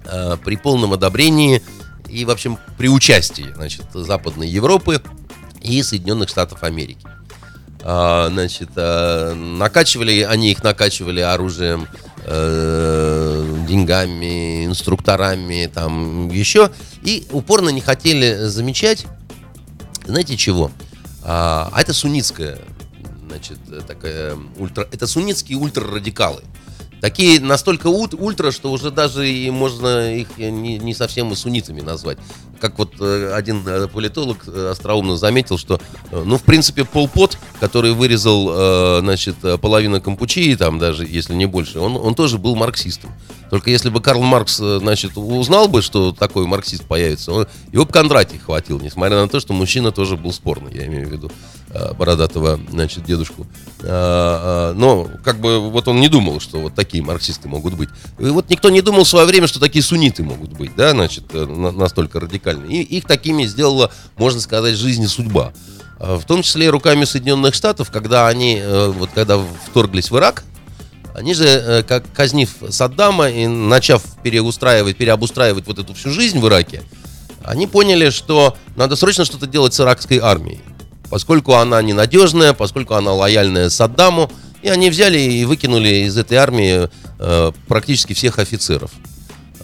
[0.05, 1.63] э, при полном одобрении
[2.07, 5.01] и, в общем, при участии значит, Западной Европы
[5.61, 7.07] и Соединенных Штатов Америки.
[7.81, 11.87] А, значит, а, накачивали, они их накачивали оружием,
[12.25, 16.69] э, деньгами, инструкторами, там еще,
[17.01, 19.07] и упорно не хотели замечать,
[20.05, 20.71] знаете чего?
[21.23, 22.59] А, а это суннитская,
[23.33, 26.41] значит, такая ультра, это суннитские ультрарадикалы.
[27.01, 31.81] Такие настолько ут- ультра, что уже даже и можно их не, не совсем и суннитами
[31.81, 32.17] назвать.
[32.61, 37.09] Как вот э, один э, политолог э, остроумно заметил, что, э, ну, в принципе, Пол
[37.09, 42.15] Пот, который вырезал, э, значит, э, половину Кампучии, там даже, если не больше, он, он
[42.15, 43.11] тоже был марксистом.
[43.49, 47.83] Только если бы Карл Маркс, э, значит, узнал бы, что такой марксист появится, он- его
[47.85, 51.29] бы Кондратий хватил, несмотря на то, что мужчина тоже был спорный, я имею в виду
[51.29, 51.62] э,
[51.97, 53.47] бородатого, значит, дедушку.
[53.81, 57.89] А, а, Но, как бы, вот он не думал, что вот такие марксисты могут быть.
[58.19, 61.23] И вот никто не думал в свое время, что такие сунниты могут быть, да, значит,
[61.33, 62.83] э, на- настолько радикальные.
[62.83, 65.53] И их такими сделала, можно сказать, жизнь и судьба.
[65.99, 70.43] В том числе и руками Соединенных Штатов, когда они, э, вот когда вторглись в Ирак,
[71.15, 76.47] они же, э, как казнив Саддама и начав переустраивать, переобустраивать вот эту всю жизнь в
[76.47, 76.81] Ираке,
[77.43, 80.59] они поняли, что надо срочно что-то делать с иракской армией.
[81.13, 84.31] Поскольку она ненадежная, поскольку она лояльная Саддаму,
[84.63, 88.89] и они взяли и выкинули из этой армии э, практически всех офицеров.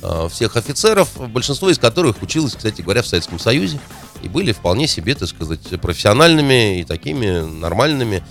[0.03, 3.79] Э, всех офицеров, большинство из которых училось, кстати говоря, в Советском Союзе,
[4.21, 8.23] и были вполне себе, так сказать, профессиональными и такими нормальными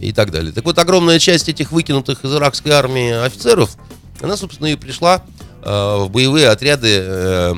[0.00, 0.50] и так далее.
[0.50, 3.76] Так вот, огромная часть этих выкинутых из иракской армии офицеров,
[4.20, 5.22] она, собственно, и пришла
[5.62, 7.54] э, в боевые отряды э,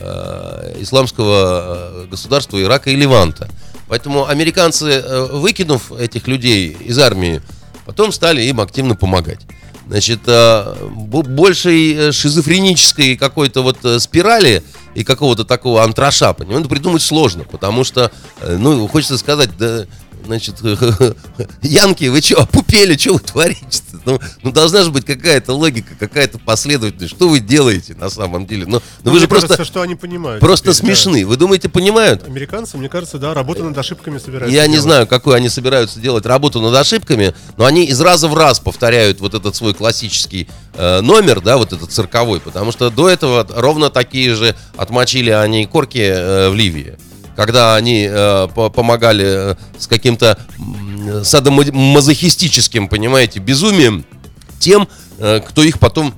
[0.00, 3.48] э, исламского э, государства Ирака и Ливанта.
[3.88, 7.40] Поэтому американцы, э, выкинув этих людей из армии,
[7.86, 9.40] потом стали им активно помогать.
[9.88, 14.62] Значит, э, бо- большей э, шизофренической какой-то вот спирали
[14.94, 18.10] и какого-то такого антраша, понимаете, придумать сложно, потому что,
[18.46, 19.86] ну, хочется сказать, да,
[20.28, 20.56] значит,
[21.62, 26.38] Янки, вы что, опупели, что вы творите ну, ну, должна же быть какая-то логика, какая-то
[26.38, 27.14] последовательность.
[27.14, 28.64] Что вы делаете на самом деле?
[28.66, 30.40] Ну, ну, Ну, вы же просто, кажется, что они понимают.
[30.40, 30.96] просто теперь, да.
[30.96, 31.26] смешны.
[31.26, 32.24] Вы думаете, понимают?
[32.26, 34.54] Американцы, мне кажется, да, работу над ошибками собираются.
[34.54, 34.82] Я не делать.
[34.82, 39.20] знаю, какую они собираются делать работу над ошибками, но они из раза в раз повторяют
[39.20, 43.90] вот этот свой классический э, номер, да, вот этот цирковой, потому что до этого ровно
[43.90, 46.96] такие же отмочили они корки э, в Ливии.
[47.38, 50.36] Когда они э, по- помогали э, с каким-то
[51.22, 54.04] садомазохистическим, понимаете, безумием
[54.58, 54.88] тем,
[55.20, 56.12] э, кто их потом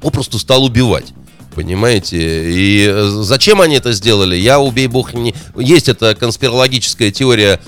[0.00, 1.14] попросту стал убивать.
[1.54, 2.50] Понимаете?
[2.52, 4.34] И э, зачем они это сделали?
[4.34, 5.36] Я, убей бог, не...
[5.56, 7.60] Есть эта конспирологическая теория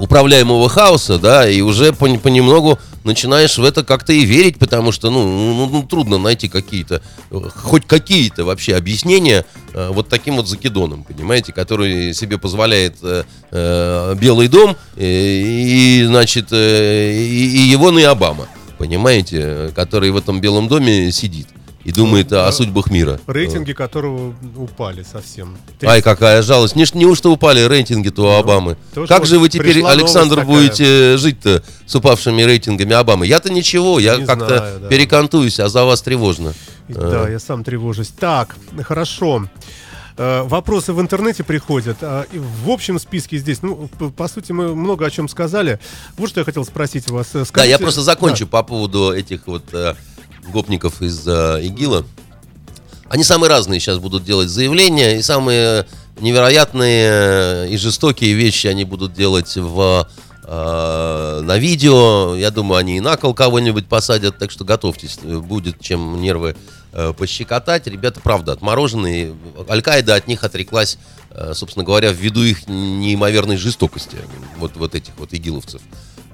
[0.00, 5.10] управляемого хаоса, да, и уже пон- понемногу начинаешь в это как-то и верить, потому что,
[5.10, 11.02] ну, ну, ну, трудно найти какие-то, хоть какие-то вообще объяснения э, вот таким вот закидоном,
[11.02, 17.90] понимаете, который себе позволяет э, э, Белый дом э, и, значит, э, и, и его
[17.98, 21.48] и Обама, понимаете, э, который в этом Белом доме сидит
[21.84, 22.52] и думает о, да.
[22.52, 23.20] судьбах мира.
[23.26, 25.56] Рейтинги которого упали совсем.
[25.82, 26.76] Ай, какая жалость.
[26.76, 28.76] Не, неужто упали рейтинги-то у Обамы?
[28.94, 33.26] тоже как же вы теперь, Александр, будете жить-то с упавшими рейтингами Обамы?
[33.26, 34.88] Я-то ничего, я как-то да.
[34.88, 36.52] перекантуюсь, а за вас тревожно.
[36.88, 38.08] Да, я сам тревожусь.
[38.08, 39.44] Так, хорошо.
[40.16, 41.98] Э, Вопросы в интернете приходят.
[42.02, 45.78] а, В общем списке здесь, ну, по сути, мы много о чем сказали.
[46.16, 47.28] Вот что я хотел спросить у вас.
[47.34, 49.94] Э, Да, скажите- я просто закончу по поводу этих вот э,
[50.50, 52.04] гопников из э, ИГИЛа.
[53.08, 55.86] Они самые разные сейчас будут делать заявления, и самые
[56.20, 60.08] невероятные и жестокие вещи они будут делать в,
[60.44, 62.34] э, на видео.
[62.36, 66.56] Я думаю, они и на кол кого-нибудь посадят, так что готовьтесь, будет чем нервы
[66.92, 67.86] э, пощекотать.
[67.86, 69.34] Ребята, правда, отмороженные.
[69.68, 70.98] Аль-Каида от них отреклась,
[71.30, 74.18] э, собственно говоря, ввиду их неимоверной жестокости,
[74.58, 75.80] вот, вот этих вот игиловцев.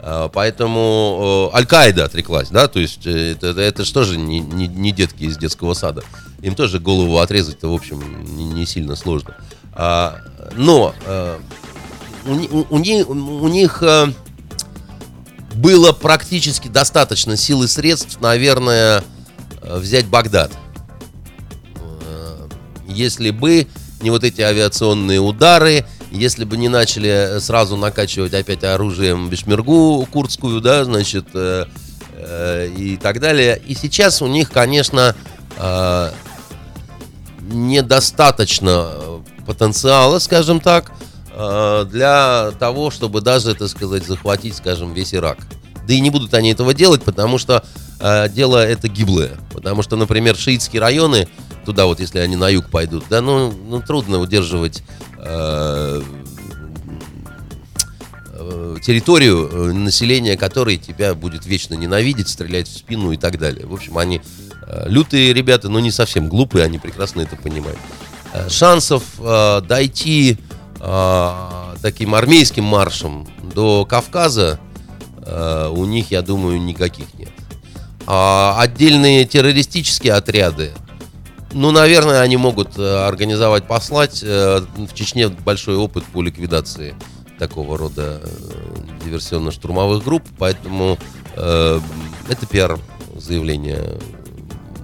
[0.07, 4.68] Э, поэтому Аль-Каида отреклась, да, то есть э, это, это, это же тоже не, не,
[4.68, 6.05] не детки из детского сада.
[6.42, 8.02] Им тоже голову отрезать-то, в общем,
[8.36, 9.34] не, не сильно сложно.
[9.72, 10.18] А,
[10.57, 11.38] но э,
[12.26, 14.09] у, у, у, них, у них э,
[15.55, 19.02] было практически достаточно сил и средств, наверное,
[19.62, 20.52] взять Багдад.
[22.86, 23.66] Если бы
[24.02, 30.61] не вот эти авиационные удары, если бы не начали сразу накачивать опять оружием Бешмергу курдскую,
[30.61, 31.67] да, значит, э,
[32.12, 33.61] э, и так далее.
[33.67, 35.15] И сейчас у них, конечно,
[35.57, 36.11] э,
[37.43, 38.93] недостаточно
[39.47, 40.93] потенциала, скажем так,
[41.33, 45.39] э, для того, чтобы даже, так сказать, захватить, скажем, весь Ирак.
[45.87, 47.65] Да и не будут они этого делать, потому что
[48.01, 49.33] э, дело это гиблое.
[49.53, 51.29] Потому что, например, шиитские районы,
[51.65, 54.83] туда вот, если они на юг пойдут, да, ну, ну трудно удерживать э,
[55.14, 55.14] э,
[58.85, 63.66] территорию, э, населения которой тебя будет вечно ненавидеть, стрелять в спину и так далее.
[63.66, 64.20] В общем, они
[64.66, 67.79] э, лютые ребята, но не совсем глупые, они прекрасно это понимают.
[68.33, 70.39] Э, шансов э, дойти
[70.81, 74.61] э, таким армейским маршем до Кавказа
[75.25, 77.31] э, у них, я думаю, никаких нет.
[78.07, 80.72] А отдельные террористические отряды,
[81.55, 84.20] ну, наверное, они могут э, организовать, послать.
[84.22, 86.94] Э, в Чечне большой опыт по ликвидации
[87.38, 90.98] такого рода э, диверсионно-штурмовых групп, поэтому
[91.36, 91.80] э,
[92.28, 93.98] это пиар-заявление.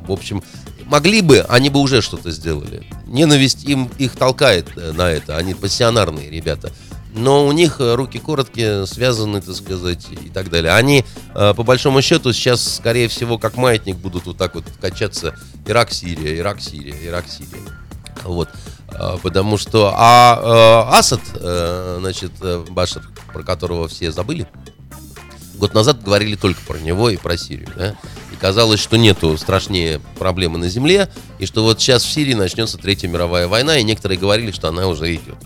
[0.06, 0.42] В общем,
[0.86, 2.86] могли бы, они бы уже что-то сделали.
[3.06, 6.72] Ненависть им их толкает на это, они пассионарные ребята
[7.14, 10.72] но у них э, руки короткие, связаны, так сказать, и так далее.
[10.72, 11.04] Они,
[11.34, 15.34] э, по большому счету, сейчас, скорее всего, как маятник будут вот так вот качаться
[15.66, 17.62] Ирак-Сирия, Ирак-Сирия, Ирак-Сирия.
[18.24, 18.48] Вот.
[18.92, 19.92] Э, потому что...
[19.94, 21.20] А Асад,
[21.98, 22.32] значит,
[22.70, 23.02] Башар,
[23.32, 24.46] про которого все забыли,
[25.61, 27.94] год назад говорили только про него и про Сирию, да?
[28.32, 32.78] И казалось, что нету страшнее проблемы на земле, и что вот сейчас в Сирии начнется
[32.78, 35.36] Третья мировая война, и некоторые говорили, что она уже идет.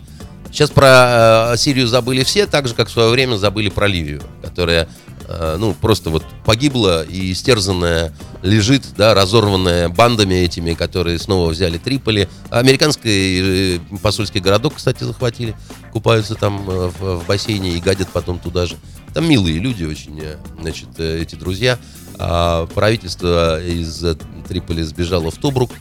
[0.55, 4.23] Сейчас про э, Сирию забыли все, так же, как в свое время забыли про Ливию,
[4.41, 4.89] которая
[5.27, 11.77] э, ну, просто вот погибла и истерзанная лежит, да, разорванная бандами этими, которые снова взяли
[11.79, 12.29] Триполи.
[12.51, 15.57] Американский э, посольский городок, кстати, захватили.
[15.93, 18.77] Купаются там э, в, в бассейне и гадят потом туда же.
[19.13, 21.81] Там милые люди очень, э, значит, эти друзья.
[22.17, 24.05] А правительство из
[24.47, 25.73] Триполи сбежало в Тобрук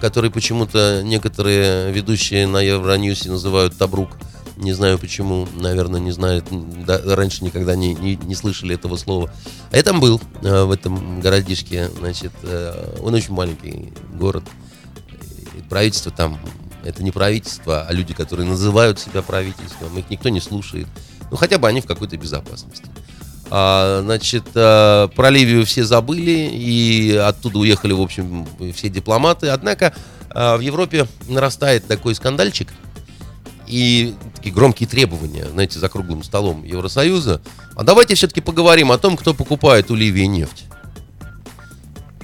[0.00, 4.10] который почему-то некоторые ведущие на Евроньюсе называют Табрук.
[4.56, 6.46] Не знаю почему, наверное, не знают,
[6.84, 9.32] да, раньше никогда не, не, не слышали этого слова.
[9.70, 14.42] А я там был, э, в этом городишке, значит, э, он очень маленький город.
[15.56, 16.40] И правительство там,
[16.82, 20.88] это не правительство, а люди, которые называют себя правительством, их никто не слушает.
[21.30, 22.86] Ну, хотя бы они в какой-то безопасности.
[23.50, 29.48] А, значит, а, про Ливию все забыли, и оттуда уехали, в общем, все дипломаты.
[29.48, 29.94] Однако
[30.30, 32.68] а, в Европе нарастает такой скандальчик
[33.66, 37.40] и такие громкие требования, знаете, за круглым столом Евросоюза.
[37.76, 40.64] А давайте все-таки поговорим о том, кто покупает у Ливии нефть.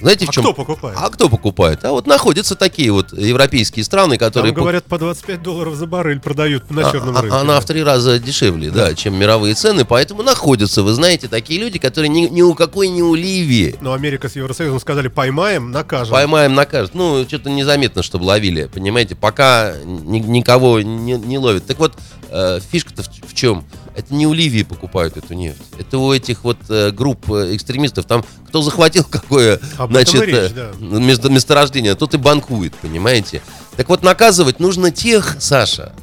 [0.05, 0.43] Знаете, в а чем?
[0.43, 0.97] кто покупает?
[1.01, 1.83] А кто покупает?
[1.83, 4.53] А вот находятся такие вот европейские страны, которые...
[4.53, 7.35] Там, говорят, по 25 долларов за баррель продают на черном а, рынке.
[7.35, 8.89] Она в три раза дешевле, да.
[8.89, 12.89] да, чем мировые цены, поэтому находятся, вы знаете, такие люди, которые ни, ни у какой
[12.89, 13.77] не у Ливии.
[13.81, 16.13] Но Америка с Евросоюзом сказали, поймаем, накажем.
[16.13, 16.91] Поймаем, накажем.
[16.93, 21.65] Ну, что-то незаметно, чтобы ловили, понимаете, пока ни, никого не, не ловят.
[21.65, 21.93] Так вот,
[22.35, 23.63] э, фишка-то в, в чем?
[23.95, 25.61] Это не у Ливии покупают эту нефть.
[25.79, 28.05] Это у этих вот э, групп э, экстремистов.
[28.05, 30.71] Там кто захватил какое Об значит, речь, э, да.
[30.79, 33.41] место, месторождение, тот и банкует, понимаете?
[33.77, 35.93] Так вот, наказывать нужно тех, Саша,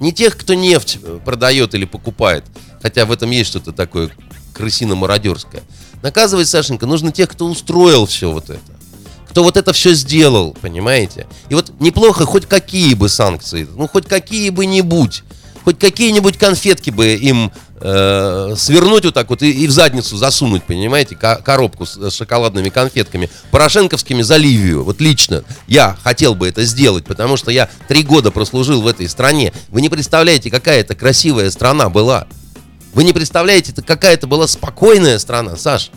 [0.00, 2.44] не тех, кто нефть продает или покупает.
[2.80, 4.10] Хотя в этом есть что-то такое
[4.54, 5.62] крысино-мародерское.
[6.02, 8.60] Наказывать, Сашенька, нужно тех, кто устроил все вот это.
[9.28, 11.26] Кто вот это все сделал, понимаете?
[11.48, 15.22] И вот неплохо хоть какие бы санкции, ну хоть какие бы нибудь
[15.68, 17.52] хоть какие-нибудь конфетки бы им
[17.82, 22.14] э, свернуть вот так вот и, и в задницу засунуть, понимаете, ко- коробку с, с
[22.14, 24.82] шоколадными конфетками, порошенковскими за Ливию.
[24.82, 29.10] Вот лично я хотел бы это сделать, потому что я три года прослужил в этой
[29.10, 29.52] стране.
[29.68, 32.26] Вы не представляете, какая это красивая страна была.
[32.94, 35.90] Вы не представляете, какая это была спокойная страна, Саш.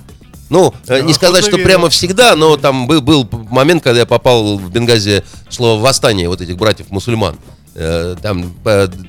[0.50, 1.64] Ну, э, не сказать, что верю.
[1.66, 6.42] прямо всегда, но там был, был момент, когда я попал в Бенгази, шло восстание вот
[6.42, 7.38] этих братьев-мусульман.
[7.74, 8.54] Э, Там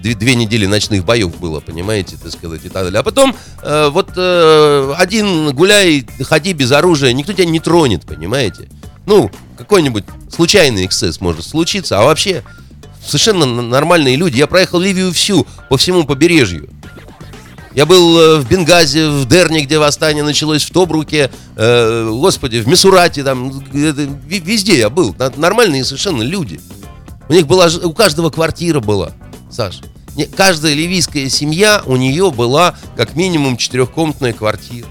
[0.00, 3.00] две, две недели ночных боев было, понимаете, так сказать, и так далее.
[3.00, 8.68] А потом э, вот э, один гуляй, ходи без оружия, никто тебя не тронет, понимаете?
[9.06, 12.44] Ну, какой-нибудь случайный эксцесс может случиться, а вообще
[13.04, 14.38] совершенно нормальные люди.
[14.38, 16.68] Я проехал Ливию всю, по всему побережью.
[17.74, 23.24] Я был в Бенгазе, в Дерне, где восстание началось, в Тобруке, э, господи, в Мисурате,
[23.24, 25.16] там, везде я был.
[25.36, 26.60] Нормальные совершенно люди.
[27.28, 29.12] У них была, у каждого квартира была,
[29.50, 29.80] Саш.
[30.36, 34.86] Каждая ливийская семья, у нее была как минимум четырехкомнатная квартира.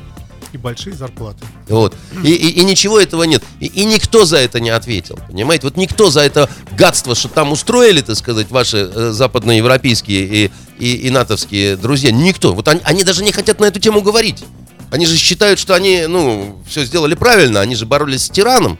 [0.52, 1.46] И большие зарплаты.
[1.70, 1.96] Вот.
[2.24, 3.42] И, и- и ничего этого нет.
[3.62, 5.18] И, и никто за это не ответил.
[5.30, 5.68] Понимаете?
[5.68, 10.94] Вот никто за это гадство, что там устроили, так сказать, ваши э, западноевропейские и, и,
[11.08, 12.12] и натовские друзья.
[12.12, 12.54] Никто.
[12.54, 14.44] Вот они, они даже не хотят на эту тему говорить.
[14.92, 17.62] Они же считают, что они, ну, все сделали правильно.
[17.62, 18.78] Они же боролись с тираном.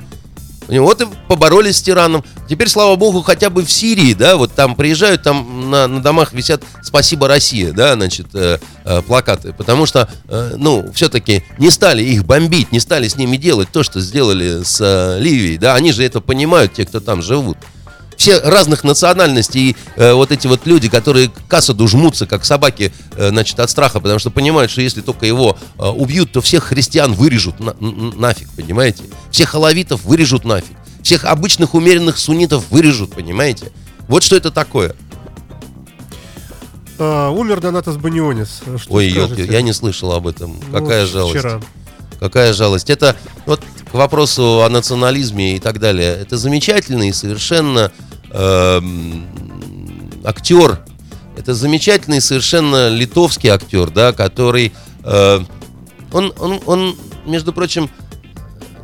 [0.80, 2.24] Вот и поборолись с тираном.
[2.50, 6.34] Теперь, слава богу, хотя бы в Сирии, да, вот там приезжают, там на, на домах
[6.34, 9.54] висят «Спасибо, Россия», да, значит, э, э, плакаты.
[9.54, 13.84] Потому что, э, ну, все-таки не стали их бомбить, не стали с ними делать то,
[13.84, 17.58] что сделали с э, Ливией, да, они же это понимают, те, кто там живут.
[18.22, 23.30] Все разных национальностей, э, вот эти вот люди, которые к Асаду жмутся, как собаки, э,
[23.30, 27.14] значит, от страха, потому что понимают, что если только его э, убьют, то всех христиан
[27.14, 29.06] вырежут на- нафиг, понимаете?
[29.32, 30.78] Всех алавитов вырежут нафиг.
[31.02, 33.72] Всех обычных умеренных суннитов вырежут, понимаете?
[34.08, 34.94] Вот что это такое.
[37.00, 38.62] А, умер Донатас Банионис.
[38.84, 40.60] Что Ой, елки, я не слышал об этом.
[40.72, 41.40] Ну, Какая жалость.
[41.40, 41.60] Вчера.
[42.20, 42.92] Какая жалость.
[42.92, 43.16] Это
[43.48, 46.16] вот к вопросу о национализме и так далее.
[46.22, 47.92] Это замечательный совершенно
[48.34, 49.28] эм,
[50.24, 50.80] актер.
[51.38, 54.72] Это замечательный совершенно литовский актер, да, который...
[55.04, 55.40] э,
[56.12, 57.90] он, он, он, между прочим,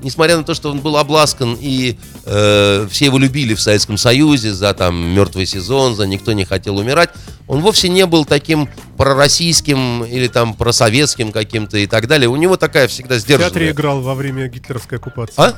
[0.01, 4.53] несмотря на то, что он был обласкан и э, все его любили в Советском Союзе
[4.53, 7.09] за там мертвый сезон, за никто не хотел умирать,
[7.47, 12.29] он вовсе не был таким пророссийским или там просоветским каким-то и так далее.
[12.29, 13.71] У него такая всегда В театре сдержанная.
[13.71, 15.35] играл во время гитлеровской оккупации.
[15.37, 15.53] А?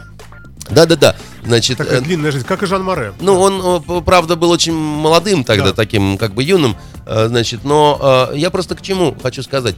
[0.69, 1.15] Да-да-да.
[1.43, 3.13] Значит, Такая э, длинная жизнь, как и Жан Море.
[3.19, 5.73] ну, он, э, правда, был очень молодым тогда, Да.
[5.73, 9.75] таким как бы юным, э, значит, но я просто к чему хочу сказать.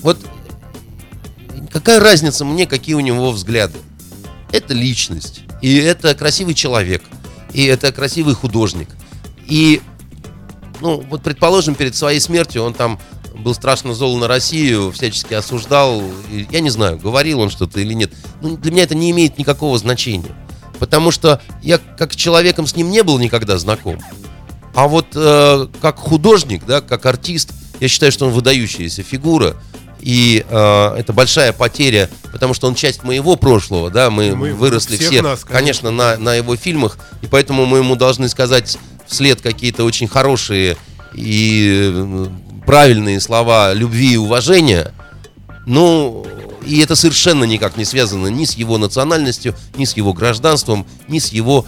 [0.00, 0.18] Вот
[1.70, 3.78] какая разница мне, какие у него взгляды?
[4.52, 7.02] Это личность, и это красивый человек,
[7.52, 8.88] и это красивый художник.
[9.46, 9.82] И,
[10.80, 12.98] ну, вот предположим, перед своей смертью он там
[13.44, 17.92] был страшно зол на Россию, всячески осуждал, и я не знаю, говорил он что-то или
[17.92, 18.10] нет.
[18.40, 20.34] Ну, для меня это не имеет никакого значения.
[20.80, 24.00] Потому что я как человеком с ним не был никогда знаком.
[24.74, 29.54] А вот э, как художник, да, как артист, я считаю, что он выдающаяся фигура.
[30.00, 34.96] И э, это большая потеря, потому что он часть моего прошлого, да, мы, Мы- выросли
[34.96, 38.76] все, нас, конечно, на, на его фильмах, и поэтому мы ему должны сказать
[39.06, 40.76] вслед какие-то очень хорошие
[41.14, 42.26] и э,
[42.66, 44.92] правильные слова любви и уважения.
[45.66, 46.26] Ну,
[46.66, 51.18] и это совершенно никак не связано ни с его национальностью, ни с его гражданством, ни
[51.18, 51.66] с его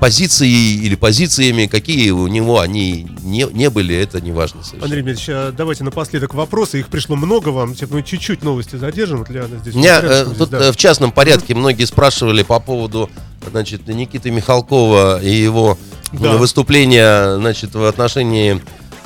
[0.00, 4.84] позицией или позициями, какие у него они не, не были, это не важно совершенно.
[4.86, 6.80] Андрей Дмитриевич, а давайте напоследок вопросы.
[6.80, 7.76] Их пришло много вам.
[7.76, 9.18] Типа, мы чуть-чуть новости задержим.
[9.18, 9.76] Вот Лиана здесь.
[9.76, 10.58] У меня э, тут да.
[10.58, 13.10] э, в частном порядке многие спрашивали по поводу
[13.48, 15.78] значит, Никиты Михалкова и его
[16.12, 16.32] Да.
[16.32, 18.60] выступления значит, в отношении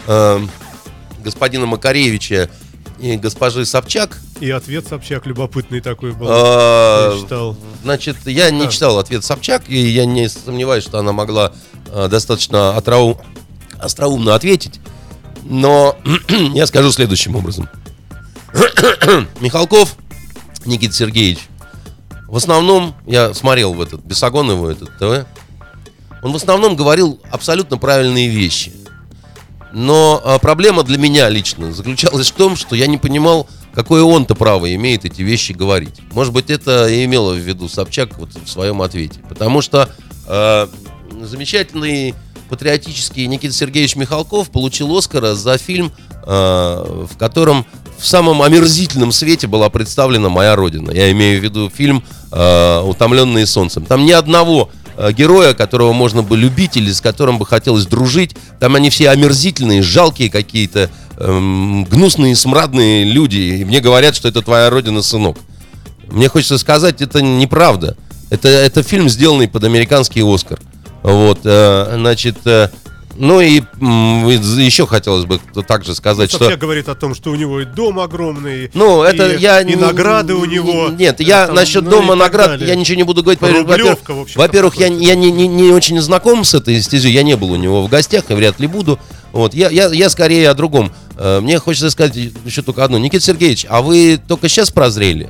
[0.06, 0.40] э,
[1.26, 2.48] господина Макаревича
[2.98, 4.18] и госпожи Собчак.
[4.40, 6.26] И ответ Собчак любопытный такой был.
[6.28, 7.56] Я читал.
[7.82, 8.70] Значит, я не Да.
[8.70, 11.52] читал ответ Собчак, и я не сомневаюсь, что она могла
[11.92, 13.18] э, достаточно отраум-
[13.78, 14.80] остроумно ответить.
[15.44, 15.96] Но
[16.54, 17.68] я скажу следующим образом.
[19.40, 19.96] Михалков
[20.64, 21.40] Никита Сергеевич,
[22.26, 25.26] в основном, я смотрел в этот, Бесогон его, этот ТВ,
[26.22, 28.72] он в основном говорил абсолютно правильные вещи.
[29.78, 34.34] Но а, проблема для меня лично заключалась в том, что я не понимал, какое он-то
[34.34, 36.00] право имеет эти вещи говорить.
[36.12, 39.20] Может быть, это и имело в виду Собчак вот в своем ответе.
[39.28, 39.90] Потому что
[40.26, 40.66] э,
[41.20, 42.14] замечательный
[42.48, 45.92] патриотический Никита Сергеевич Михалков получил Оскара за фильм,
[46.24, 47.66] э, в котором
[47.98, 50.90] в самом омерзительном свете была представлена моя родина.
[50.90, 52.02] Я имею в виду фильм
[52.32, 53.84] э, «Утомленные солнцем».
[53.84, 54.70] Там ни одного
[55.12, 58.36] героя, которого можно бы любить или с которым бы хотелось дружить.
[58.60, 63.36] Там они все омерзительные, жалкие какие-то, эм, гнусные, смрадные люди.
[63.60, 65.36] И мне говорят, что это твоя родина, сынок.
[66.08, 67.96] Мне хочется сказать, это неправда.
[68.30, 70.60] Это, это фильм, сделанный под американский Оскар.
[71.02, 72.70] Вот, э, значит, э,
[73.18, 76.38] ну и м, еще хотелось бы также сказать, что...
[76.40, 78.70] Собчак говорит о том, что у него и дом огромный.
[78.74, 79.60] Ну, это и, я...
[79.60, 80.88] И не- награды у него.
[80.88, 82.68] Нет, я Там, насчет ну, дома наград, далее.
[82.68, 83.40] я ничего не буду говорить.
[83.40, 83.98] во-первых,
[84.34, 87.56] Во-первых, я, я не, не, не очень знаком с этой стезей, я не был у
[87.56, 88.98] него в гостях и вряд ли буду.
[89.32, 90.92] Вот, я, я, я скорее о другом.
[91.16, 92.98] Э, Мне хочется сказать еще только одно.
[92.98, 95.28] Никита Сергеевич, а вы только сейчас прозрели?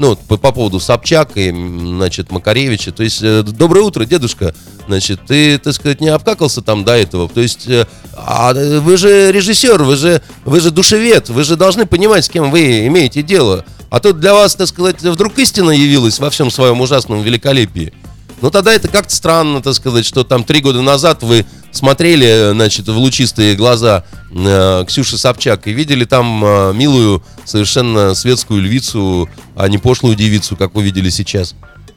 [0.00, 2.90] ну, по, по поводу Собчак и, значит, Макаревича.
[2.90, 4.54] То есть, э, доброе утро, дедушка.
[4.90, 7.28] Значит, ты, так сказать, не обкакался там до этого.
[7.28, 7.86] То есть, э,
[8.16, 12.50] а вы же режиссер, вы же, вы же душевед, вы же должны понимать, с кем
[12.50, 13.64] вы имеете дело.
[13.88, 17.92] А тут для вас, так сказать, вдруг истина явилась во всем своем ужасном великолепии.
[18.40, 22.88] Ну тогда это как-то странно, так сказать, что там три года назад вы смотрели, значит,
[22.88, 29.68] в лучистые глаза э, Ксюши Собчак и видели там э, милую, совершенно светскую львицу, а
[29.68, 31.54] не пошлую девицу, как вы видели сейчас.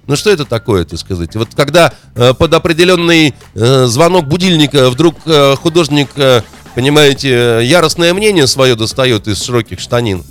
[0.07, 1.35] Ну что это такое, так сказать?
[1.35, 6.41] Вот когда э, под определенный э, звонок будильника вдруг э, художник, э,
[6.75, 10.23] понимаете, яростное мнение свое достает из широких штанин,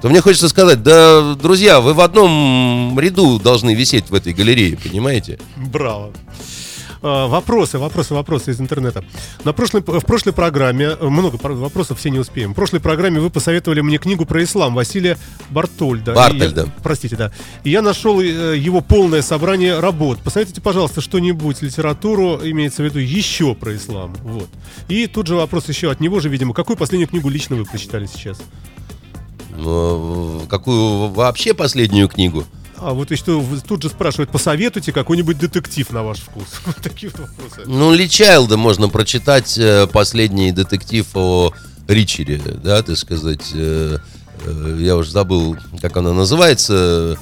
[0.00, 4.76] то мне хочется сказать, да, друзья, вы в одном ряду должны висеть в этой галерее,
[4.76, 5.38] понимаете?
[5.56, 6.12] Браво.
[7.02, 9.04] А, Вопросы, вопросы, вопросы из интернета.
[9.44, 12.52] На прошлой, в прошлой программе, э, много вопросов, все не успеем.
[12.52, 15.18] В прошлой программе вы посоветовали мне книгу про ислам Василия
[15.50, 16.14] Бартольда.
[16.14, 16.62] Бартольда.
[16.62, 17.32] И простите, да.
[17.64, 20.20] И я нашел э, его полное собрание работ.
[20.20, 24.14] Посоветуйте, пожалуйста, что-нибудь, литературу, имеется в виду еще про ислам.
[24.22, 24.48] Вот.
[24.88, 26.54] И тут же вопрос еще от него же, видимо.
[26.54, 28.38] Какую последнюю книгу лично вы прочитали сейчас?
[29.56, 32.44] Ну, Какую вообще последнюю книгу?
[32.78, 36.44] А вот что тут же спрашивают, посоветуйте какой-нибудь детектив на ваш вкус.
[36.66, 37.62] Вот такие вот вопросы.
[37.66, 41.52] Ну, Ли Чайлда можно прочитать э, последний детектив о
[41.86, 43.50] Ричере, да, так сказать.
[43.54, 43.98] э,
[44.44, 47.16] э, я уже забыл, как она называется.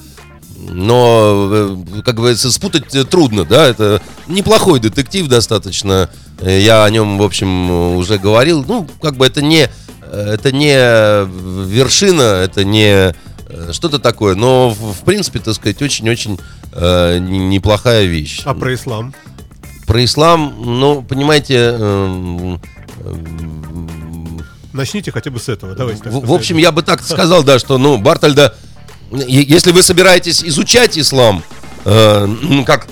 [0.68, 6.08] Но, э, как говорится, спутать э, трудно, да, это неплохой детектив достаточно.
[6.40, 8.64] Э, Я о нем, в общем, уже говорил.
[8.66, 9.68] Ну, как бы это не, э,
[10.10, 10.74] это не
[11.68, 13.14] вершина, это не
[13.46, 16.38] э, что-то такое, но, в принципе, так сказать, очень-очень
[16.72, 18.42] э, неплохая вещь.
[18.44, 19.14] А про ислам?
[19.86, 22.60] Про ислам, ну, понимаете, эм,
[23.04, 25.74] эм, Начните хотя бы с этого.
[25.74, 26.08] Давайте.
[26.08, 28.54] в, в общем, я бы так сказал, да, что, ну, Бартольда,
[29.10, 31.42] если вы собираетесь изучать ислам,
[31.84, 32.86] э, ну, как,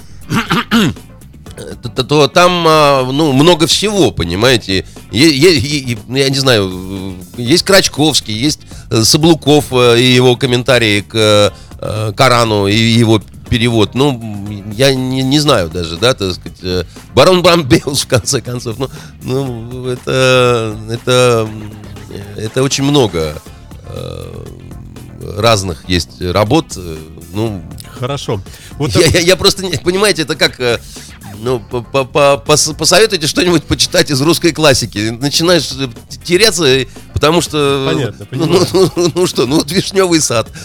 [1.82, 4.84] то, то- то там, а, ну, много всего, понимаете.
[5.12, 5.58] Е- е-
[5.92, 12.12] е- я не знаю, есть Крачковский, есть э, Соблуков э, и его комментарии к э,
[12.16, 13.94] Корану и его перевод.
[13.94, 14.20] Ну,
[14.76, 16.86] я не, не знаю даже, да, так сказать.
[17.14, 18.78] Барон Брамбеус, в конце концов.
[18.78, 18.88] Ну,
[19.22, 21.48] ну это, это,
[22.36, 23.40] это очень много
[25.36, 26.78] разных есть работ.
[27.32, 27.62] Ну,
[27.98, 28.40] Хорошо.
[28.78, 30.60] Вот я, я, я просто, не, понимаете, это как,
[31.38, 35.10] ну, по- по- по- пос- посоветуйте что-нибудь почитать из русской классики.
[35.10, 35.88] Начинаешь э,
[36.24, 37.86] теряться, э, потому что...
[37.88, 38.66] Понятно, ну, понимаю.
[38.72, 40.50] ну, ну, ну что, ну вот «Вишневый сад».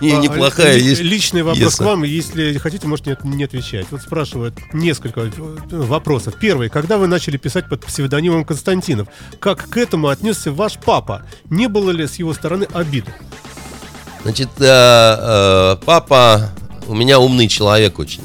[0.00, 1.00] А, Неплохая есть.
[1.00, 3.86] Личный вопрос к вам, если хотите, можете не, отвечать.
[3.90, 5.30] Вот спрашивают несколько э,
[5.70, 6.34] вопросов.
[6.40, 6.68] Первый.
[6.68, 9.08] Когда вы начали писать под псевдонимом Константинов,
[9.40, 11.26] как к этому отнесся ваш папа?
[11.50, 13.12] Не было ли с его стороны обиды?
[14.22, 16.50] Значит, папа
[16.86, 18.22] у меня умный человек очень.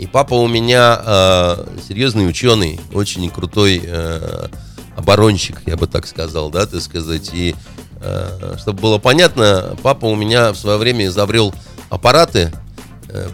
[0.00, 4.46] И папа у меня э, серьезный ученый, очень крутой э,
[4.96, 7.28] оборонщик, я бы так сказал, да, так сказать.
[7.34, 7.54] И
[8.00, 11.54] э, чтобы было понятно, папа у меня в свое время изобрел
[11.90, 12.50] аппараты,
[13.10, 13.28] э,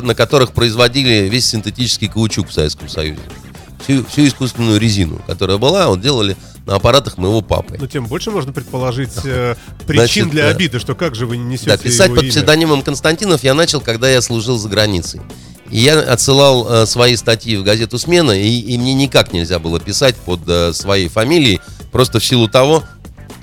[0.00, 3.20] на которых производили весь синтетический каучук в Советском Союзе.
[3.82, 7.76] Всю, всю искусственную резину, которая была, вот делали на аппаратах моего папы.
[7.80, 9.56] Но тем больше можно предположить э,
[9.86, 10.50] причин Значит, для да.
[10.50, 12.32] обиды, что как же вы не несете Да, писать его под имя?
[12.32, 15.20] псевдонимом Константинов я начал, когда я служил за границей.
[15.70, 19.80] И я отсылал э, свои статьи в газету «Смена», и, и мне никак нельзя было
[19.80, 21.60] писать под э, своей фамилией,
[21.90, 22.84] просто в силу того,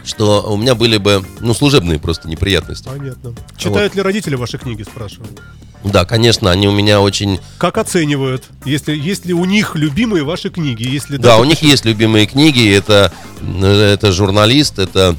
[0.03, 2.87] что у меня были бы, ну, служебные просто неприятности.
[2.87, 3.33] Понятно.
[3.57, 5.41] Читают ли родители ваши книги, спрашивают?
[5.83, 7.39] Да, конечно, они у меня очень...
[7.57, 8.43] Как оценивают?
[8.65, 10.83] Если, есть ли у них любимые ваши книги?
[10.83, 13.13] Если Да, у них есть любимые книги, это,
[13.61, 15.15] это журналист, это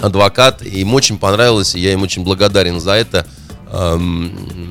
[0.00, 3.26] адвокат, им очень понравилось, и я им очень благодарен за это.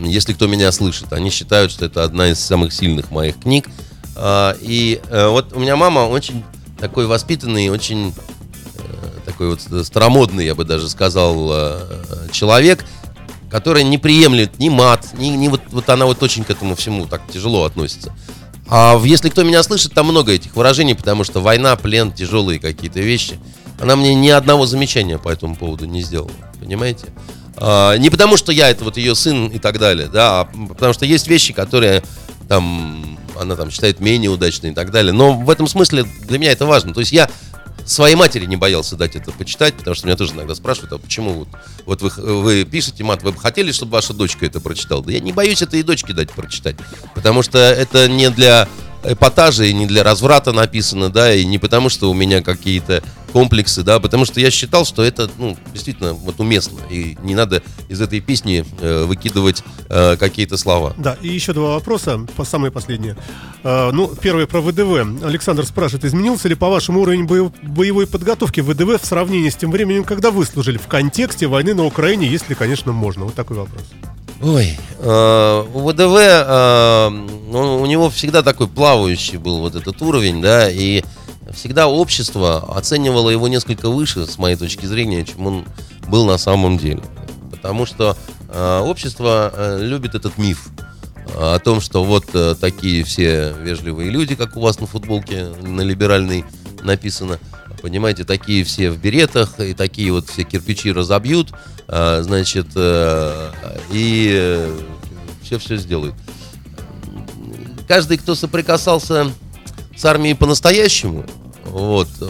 [0.05, 3.67] Если кто меня слышит, они считают, что это одна из самых сильных моих книг.
[4.15, 6.43] А, И э, вот у меня мама очень
[6.77, 8.13] такой воспитанный, очень
[9.41, 12.85] такой вот старомодный, я бы даже сказал, э, человек,
[13.49, 17.07] который не приемлет ни мат, ни, ни вот, вот она вот очень к этому всему
[17.07, 18.13] так тяжело относится.
[18.69, 22.99] А если кто меня слышит, там много этих выражений, потому что война, плен, тяжелые какие-то
[22.99, 23.39] вещи.
[23.79, 26.29] Она мне ни одного замечания по этому поводу не сделала,
[26.59, 27.07] понимаете?
[27.57, 30.93] А, не потому, что я это вот ее сын и так далее, да, а потому
[30.93, 32.03] что есть вещи, которые
[32.47, 35.13] там она там считает менее удачной и так далее.
[35.13, 36.93] Но в этом смысле для меня это важно.
[36.93, 37.29] То есть я
[37.85, 41.33] своей матери не боялся дать это почитать, потому что меня тоже иногда спрашивают, а почему
[41.33, 41.47] вот,
[41.85, 45.03] вот вы, вы пишете мат, вы бы хотели, чтобы ваша дочка это прочитала?
[45.03, 46.75] Да я не боюсь этой дочке дать прочитать,
[47.15, 48.67] потому что это не для
[49.03, 53.83] эпатажа и не для разврата написано, да, и не потому, что у меня какие-то комплексы,
[53.83, 58.01] да, потому что я считал, что это, ну, действительно, вот уместно, и не надо из
[58.01, 60.93] этой песни э, выкидывать э, какие-то слова.
[60.97, 63.17] Да, и еще два вопроса, по самые последние.
[63.63, 65.23] Э, ну, первый про ВДВ.
[65.23, 70.03] Александр спрашивает, изменился ли, по-вашему, уровень боев- боевой подготовки ВДВ в сравнении с тем временем,
[70.03, 73.25] когда вы служили в контексте войны на Украине, если, конечно, можно?
[73.25, 73.83] Вот такой вопрос.
[74.43, 80.41] Ой, э, у ВДВ, э, ну, у него всегда такой плавающий был вот этот уровень,
[80.41, 81.03] да, и
[81.53, 85.65] всегда общество оценивало его несколько выше, с моей точки зрения, чем он
[86.07, 87.01] был на самом деле.
[87.51, 88.17] Потому что
[88.49, 90.69] э, общество э, любит этот миф
[91.35, 95.47] э, о том, что вот э, такие все вежливые люди, как у вас на футболке
[95.61, 96.45] на либеральной
[96.81, 97.39] написано,
[97.81, 101.51] понимаете, такие все в беретах, и такие вот все кирпичи разобьют,
[101.87, 103.51] э, значит, э,
[103.91, 104.69] и
[105.43, 106.15] все-все сделают.
[107.87, 109.31] Каждый, кто соприкасался
[109.95, 111.25] с армией по-настоящему,
[111.65, 112.25] вот, э,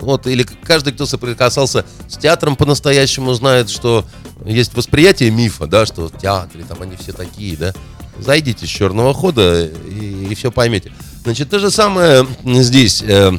[0.00, 4.04] вот, или каждый, кто соприкасался с театром по-настоящему, знает, что
[4.44, 7.72] есть восприятие мифа, да, что в театре там они все такие, да.
[8.18, 10.92] Зайдите с черного хода и, и все поймете.
[11.22, 13.02] Значит, то же самое здесь.
[13.02, 13.32] Э,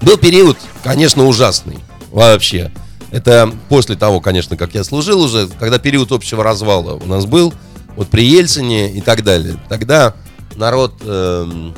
[0.00, 1.78] был период, конечно, ужасный
[2.10, 2.72] вообще.
[3.10, 7.54] Это после того, конечно, как я служил уже, когда период общего развала у нас был,
[7.96, 9.56] вот при Ельцине и так далее.
[9.68, 10.14] Тогда
[10.56, 11.74] народ, эм,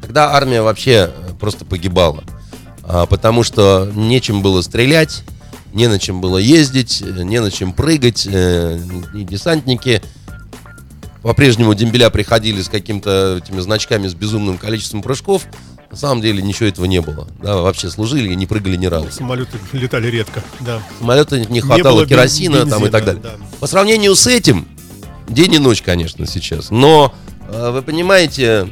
[0.00, 2.24] тогда армия вообще просто погибала.
[2.82, 5.22] А, потому что нечем было стрелять,
[5.72, 8.26] не на чем было ездить, не на чем прыгать.
[8.30, 8.78] э,
[9.14, 10.02] И десантники
[11.22, 15.42] по-прежнему дембеля приходили с какими-то этими значками с безумным количеством прыжков.
[15.90, 17.26] На самом деле ничего этого не было.
[17.42, 19.10] Да, вообще служили и не прыгали ни разу.
[19.10, 20.80] Самолеты летали редко, да.
[20.98, 23.22] Самолета не хватало бен- керосина там и бензина, так далее.
[23.22, 23.30] да.
[23.60, 24.66] По сравнению с этим,
[25.28, 26.70] день и ночь, конечно, сейчас.
[26.70, 27.14] Но
[27.48, 28.68] э, вы понимаете,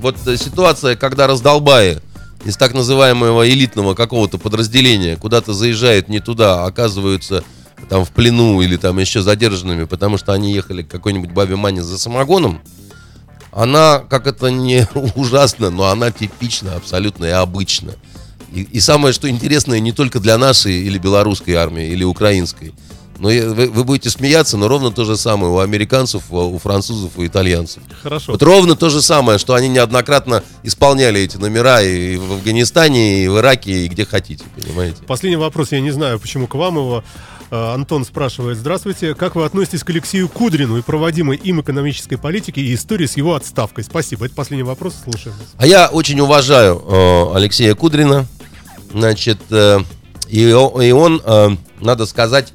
[0.00, 1.98] вот э, ситуация, когда раздолбаи
[2.44, 7.44] из так называемого элитного какого-то подразделения куда-то заезжают не туда, а оказываются
[7.88, 11.82] там в плену или там еще задержанными, потому что они ехали к какой-нибудь бабе Мане
[11.82, 12.60] за самогоном,
[13.52, 17.92] она, как это не ужасно, но она типична абсолютно и обычно.
[18.52, 22.72] И, и самое, что интересное, не только для нашей или белорусской армии, или украинской.
[23.20, 26.58] Но я- вы, вы будете смеяться, но ровно то же самое у американцев, у у
[26.58, 27.82] французов и итальянцев.
[28.02, 28.32] Хорошо.
[28.32, 33.28] Вот ровно то же самое, что они неоднократно исполняли эти номера и в Афганистане, и
[33.28, 35.02] в Ираке, и где хотите, понимаете?
[35.06, 37.04] Последний вопрос, я не знаю, почему к вам его.
[37.50, 42.62] Э, Антон спрашивает, здравствуйте, как вы относитесь к Алексею Кудрину и проводимой им экономической политике
[42.62, 43.84] и истории с его отставкой?
[43.84, 44.26] Спасибо.
[44.26, 45.36] Это последний вопрос, слушаем.
[45.58, 48.26] А я очень уважаю э, Алексея Кудрина.
[48.92, 49.80] Значит, э,
[50.28, 51.48] и, и он, э,
[51.80, 52.54] надо сказать,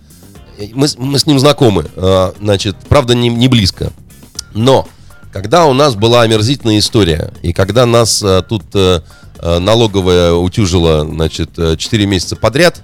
[0.74, 1.86] мы, мы с ним знакомы.
[1.96, 3.92] э, значит, правда, не, не близко.
[4.54, 4.88] Но
[5.36, 9.02] когда у нас была омерзительная история, и когда нас э, тут э,
[9.40, 12.82] э, налоговая утюжила, значит, 4 месяца подряд,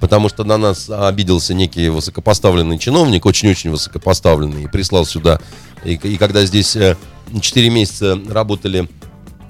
[0.00, 5.38] потому что на нас обиделся некий высокопоставленный чиновник, очень-очень высокопоставленный, и прислал сюда.
[5.84, 6.76] И, и когда здесь
[7.40, 8.88] 4 месяца работали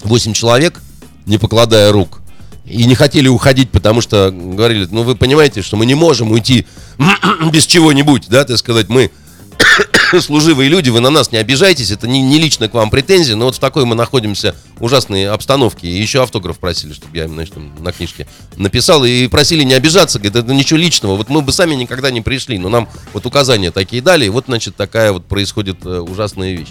[0.05, 0.81] 8 человек,
[1.25, 2.22] не покладая рук,
[2.65, 6.67] и не хотели уходить, потому что говорили, ну вы понимаете, что мы не можем уйти
[7.53, 9.11] без чего-нибудь, да, так сказать, мы
[10.21, 13.47] служивые люди, вы на нас не обижайтесь, это не, не лично к вам претензии, но
[13.47, 15.89] вот в такой мы находимся ужасной обстановке.
[15.89, 20.37] И еще автограф просили, чтобы я значит, на книжке написал, и просили не обижаться, говорит,
[20.37, 24.03] это ничего личного, вот мы бы сами никогда не пришли, но нам вот указания такие
[24.03, 26.71] дали, и вот, значит, такая вот происходит э, ужасная вещь.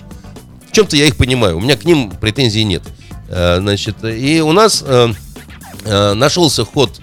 [0.70, 2.84] В чем-то я их понимаю, у меня к ним претензий нет.
[3.30, 4.84] Э, значит, и у нас
[5.86, 7.02] э, нашелся ход,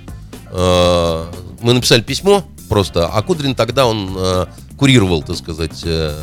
[0.50, 1.24] э,
[1.60, 4.46] мы написали письмо просто, а Кудрин тогда он э,
[4.78, 6.14] курировал, так сказать, э,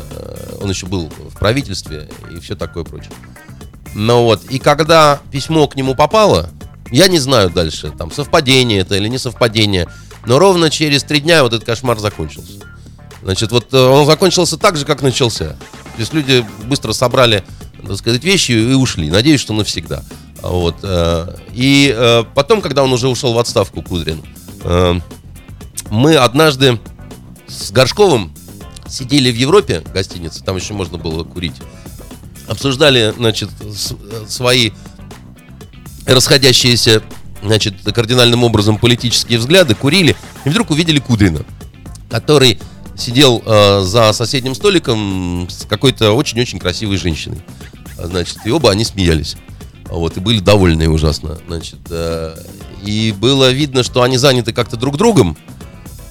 [0.60, 3.12] он еще был в правительстве и все такое прочее.
[3.94, 6.50] Ну вот, и когда письмо к нему попало,
[6.90, 9.88] я не знаю дальше, там, совпадение это или не совпадение,
[10.26, 12.60] но ровно через три дня вот этот кошмар закончился.
[13.22, 15.48] Значит, вот э, он закончился так же, как начался.
[15.48, 17.42] То есть люди быстро собрали,
[17.86, 19.10] так сказать, вещи и ушли.
[19.10, 20.04] Надеюсь, что навсегда.
[20.42, 20.76] Вот.
[20.82, 24.22] э, И э, потом, когда он уже ушел в отставку, Кудрин,
[24.62, 25.00] э,
[25.90, 26.78] мы однажды
[27.46, 28.34] с Горшковым
[28.88, 31.56] сидели в Европе, в гостинице, там еще можно было курить,
[32.48, 33.50] обсуждали, значит,
[34.28, 34.70] свои
[36.06, 37.02] расходящиеся,
[37.42, 41.44] значит, кардинальным образом политические взгляды, курили, и вдруг увидели Кудрина,
[42.08, 42.60] который
[42.96, 47.40] сидел э, за соседним столиком с какой-то очень-очень красивой женщиной.
[47.98, 49.36] Значит, и оба они смеялись.
[49.90, 51.38] Вот, и были довольны ужасно.
[51.46, 52.36] Значит, э,
[52.84, 55.36] и было видно, что они заняты как-то друг другом.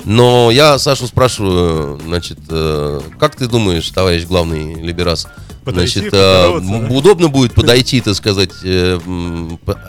[0.05, 5.27] Но я Сашу спрашиваю, значит, э, как ты думаешь, товарищ главный либерас,
[5.63, 6.93] Подойти, значит, э, да?
[6.93, 8.99] удобно будет подойти, так сказать, э,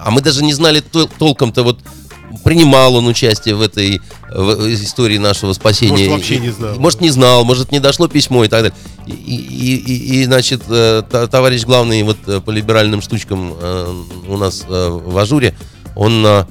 [0.00, 1.80] а мы даже не знали тол- толком-то вот
[2.46, 6.08] принимал он участие в этой в истории нашего спасения.
[6.08, 6.78] Может, вообще не знал.
[6.78, 8.78] Может, не знал, может, не дошло письмо и так далее.
[9.08, 13.52] И, и, и, и значит, э, товарищ главный вот э, по либеральным штучкам
[14.28, 15.56] у нас в Ажуре,
[15.96, 16.46] он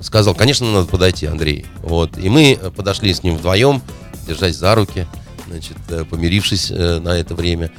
[0.00, 1.66] сказал, конечно, надо подойти, Андрей.
[1.80, 2.18] Вот.
[2.18, 3.80] И мы подошли с ним вдвоем,
[4.26, 5.06] держась за руки,
[5.46, 5.76] значит,
[6.10, 7.70] помирившись на это время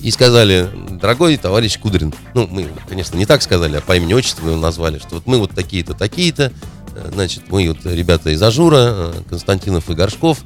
[0.00, 4.48] и сказали, дорогой товарищ Кудрин, ну, мы, конечно, не так сказали, а по имени отчеству
[4.48, 6.52] его назвали, что вот мы вот такие-то, такие-то,
[6.94, 10.38] э, значит, мы вот ребята из Ажура, э, Константинов и Горшков,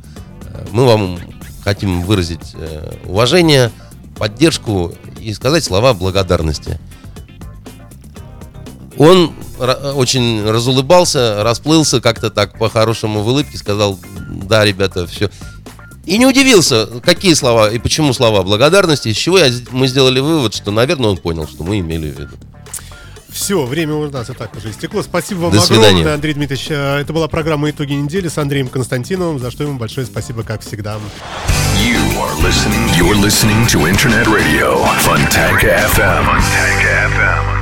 [0.44, 1.18] э, мы вам
[1.64, 2.56] хотим выразить
[3.04, 3.70] уважение,
[4.16, 6.80] поддержку и сказать слова благодарности.
[8.98, 9.32] Он
[9.94, 13.98] очень разулыбался, расплылся как-то так по-хорошему в улыбке, сказал,
[14.28, 15.30] да, ребята, все.
[16.04, 20.54] И не удивился, какие слова и почему слова благодарности, из чего я, мы сделали вывод,
[20.54, 22.36] что, наверное, он понял, что мы имели в виду.
[23.32, 25.02] Все, время у нас и так уже истекло.
[25.02, 26.12] Спасибо вам До огромное, свидания.
[26.12, 26.66] Андрей Дмитриевич.
[26.70, 30.60] Э, это была программа «Итоги недели» с Андреем Константиновым, за что ему большое спасибо, как
[30.60, 30.98] всегда.
[31.78, 36.24] You are listening, you're listening to Internet Radio, Fontanka FM.
[36.26, 37.61] Fontanka FM.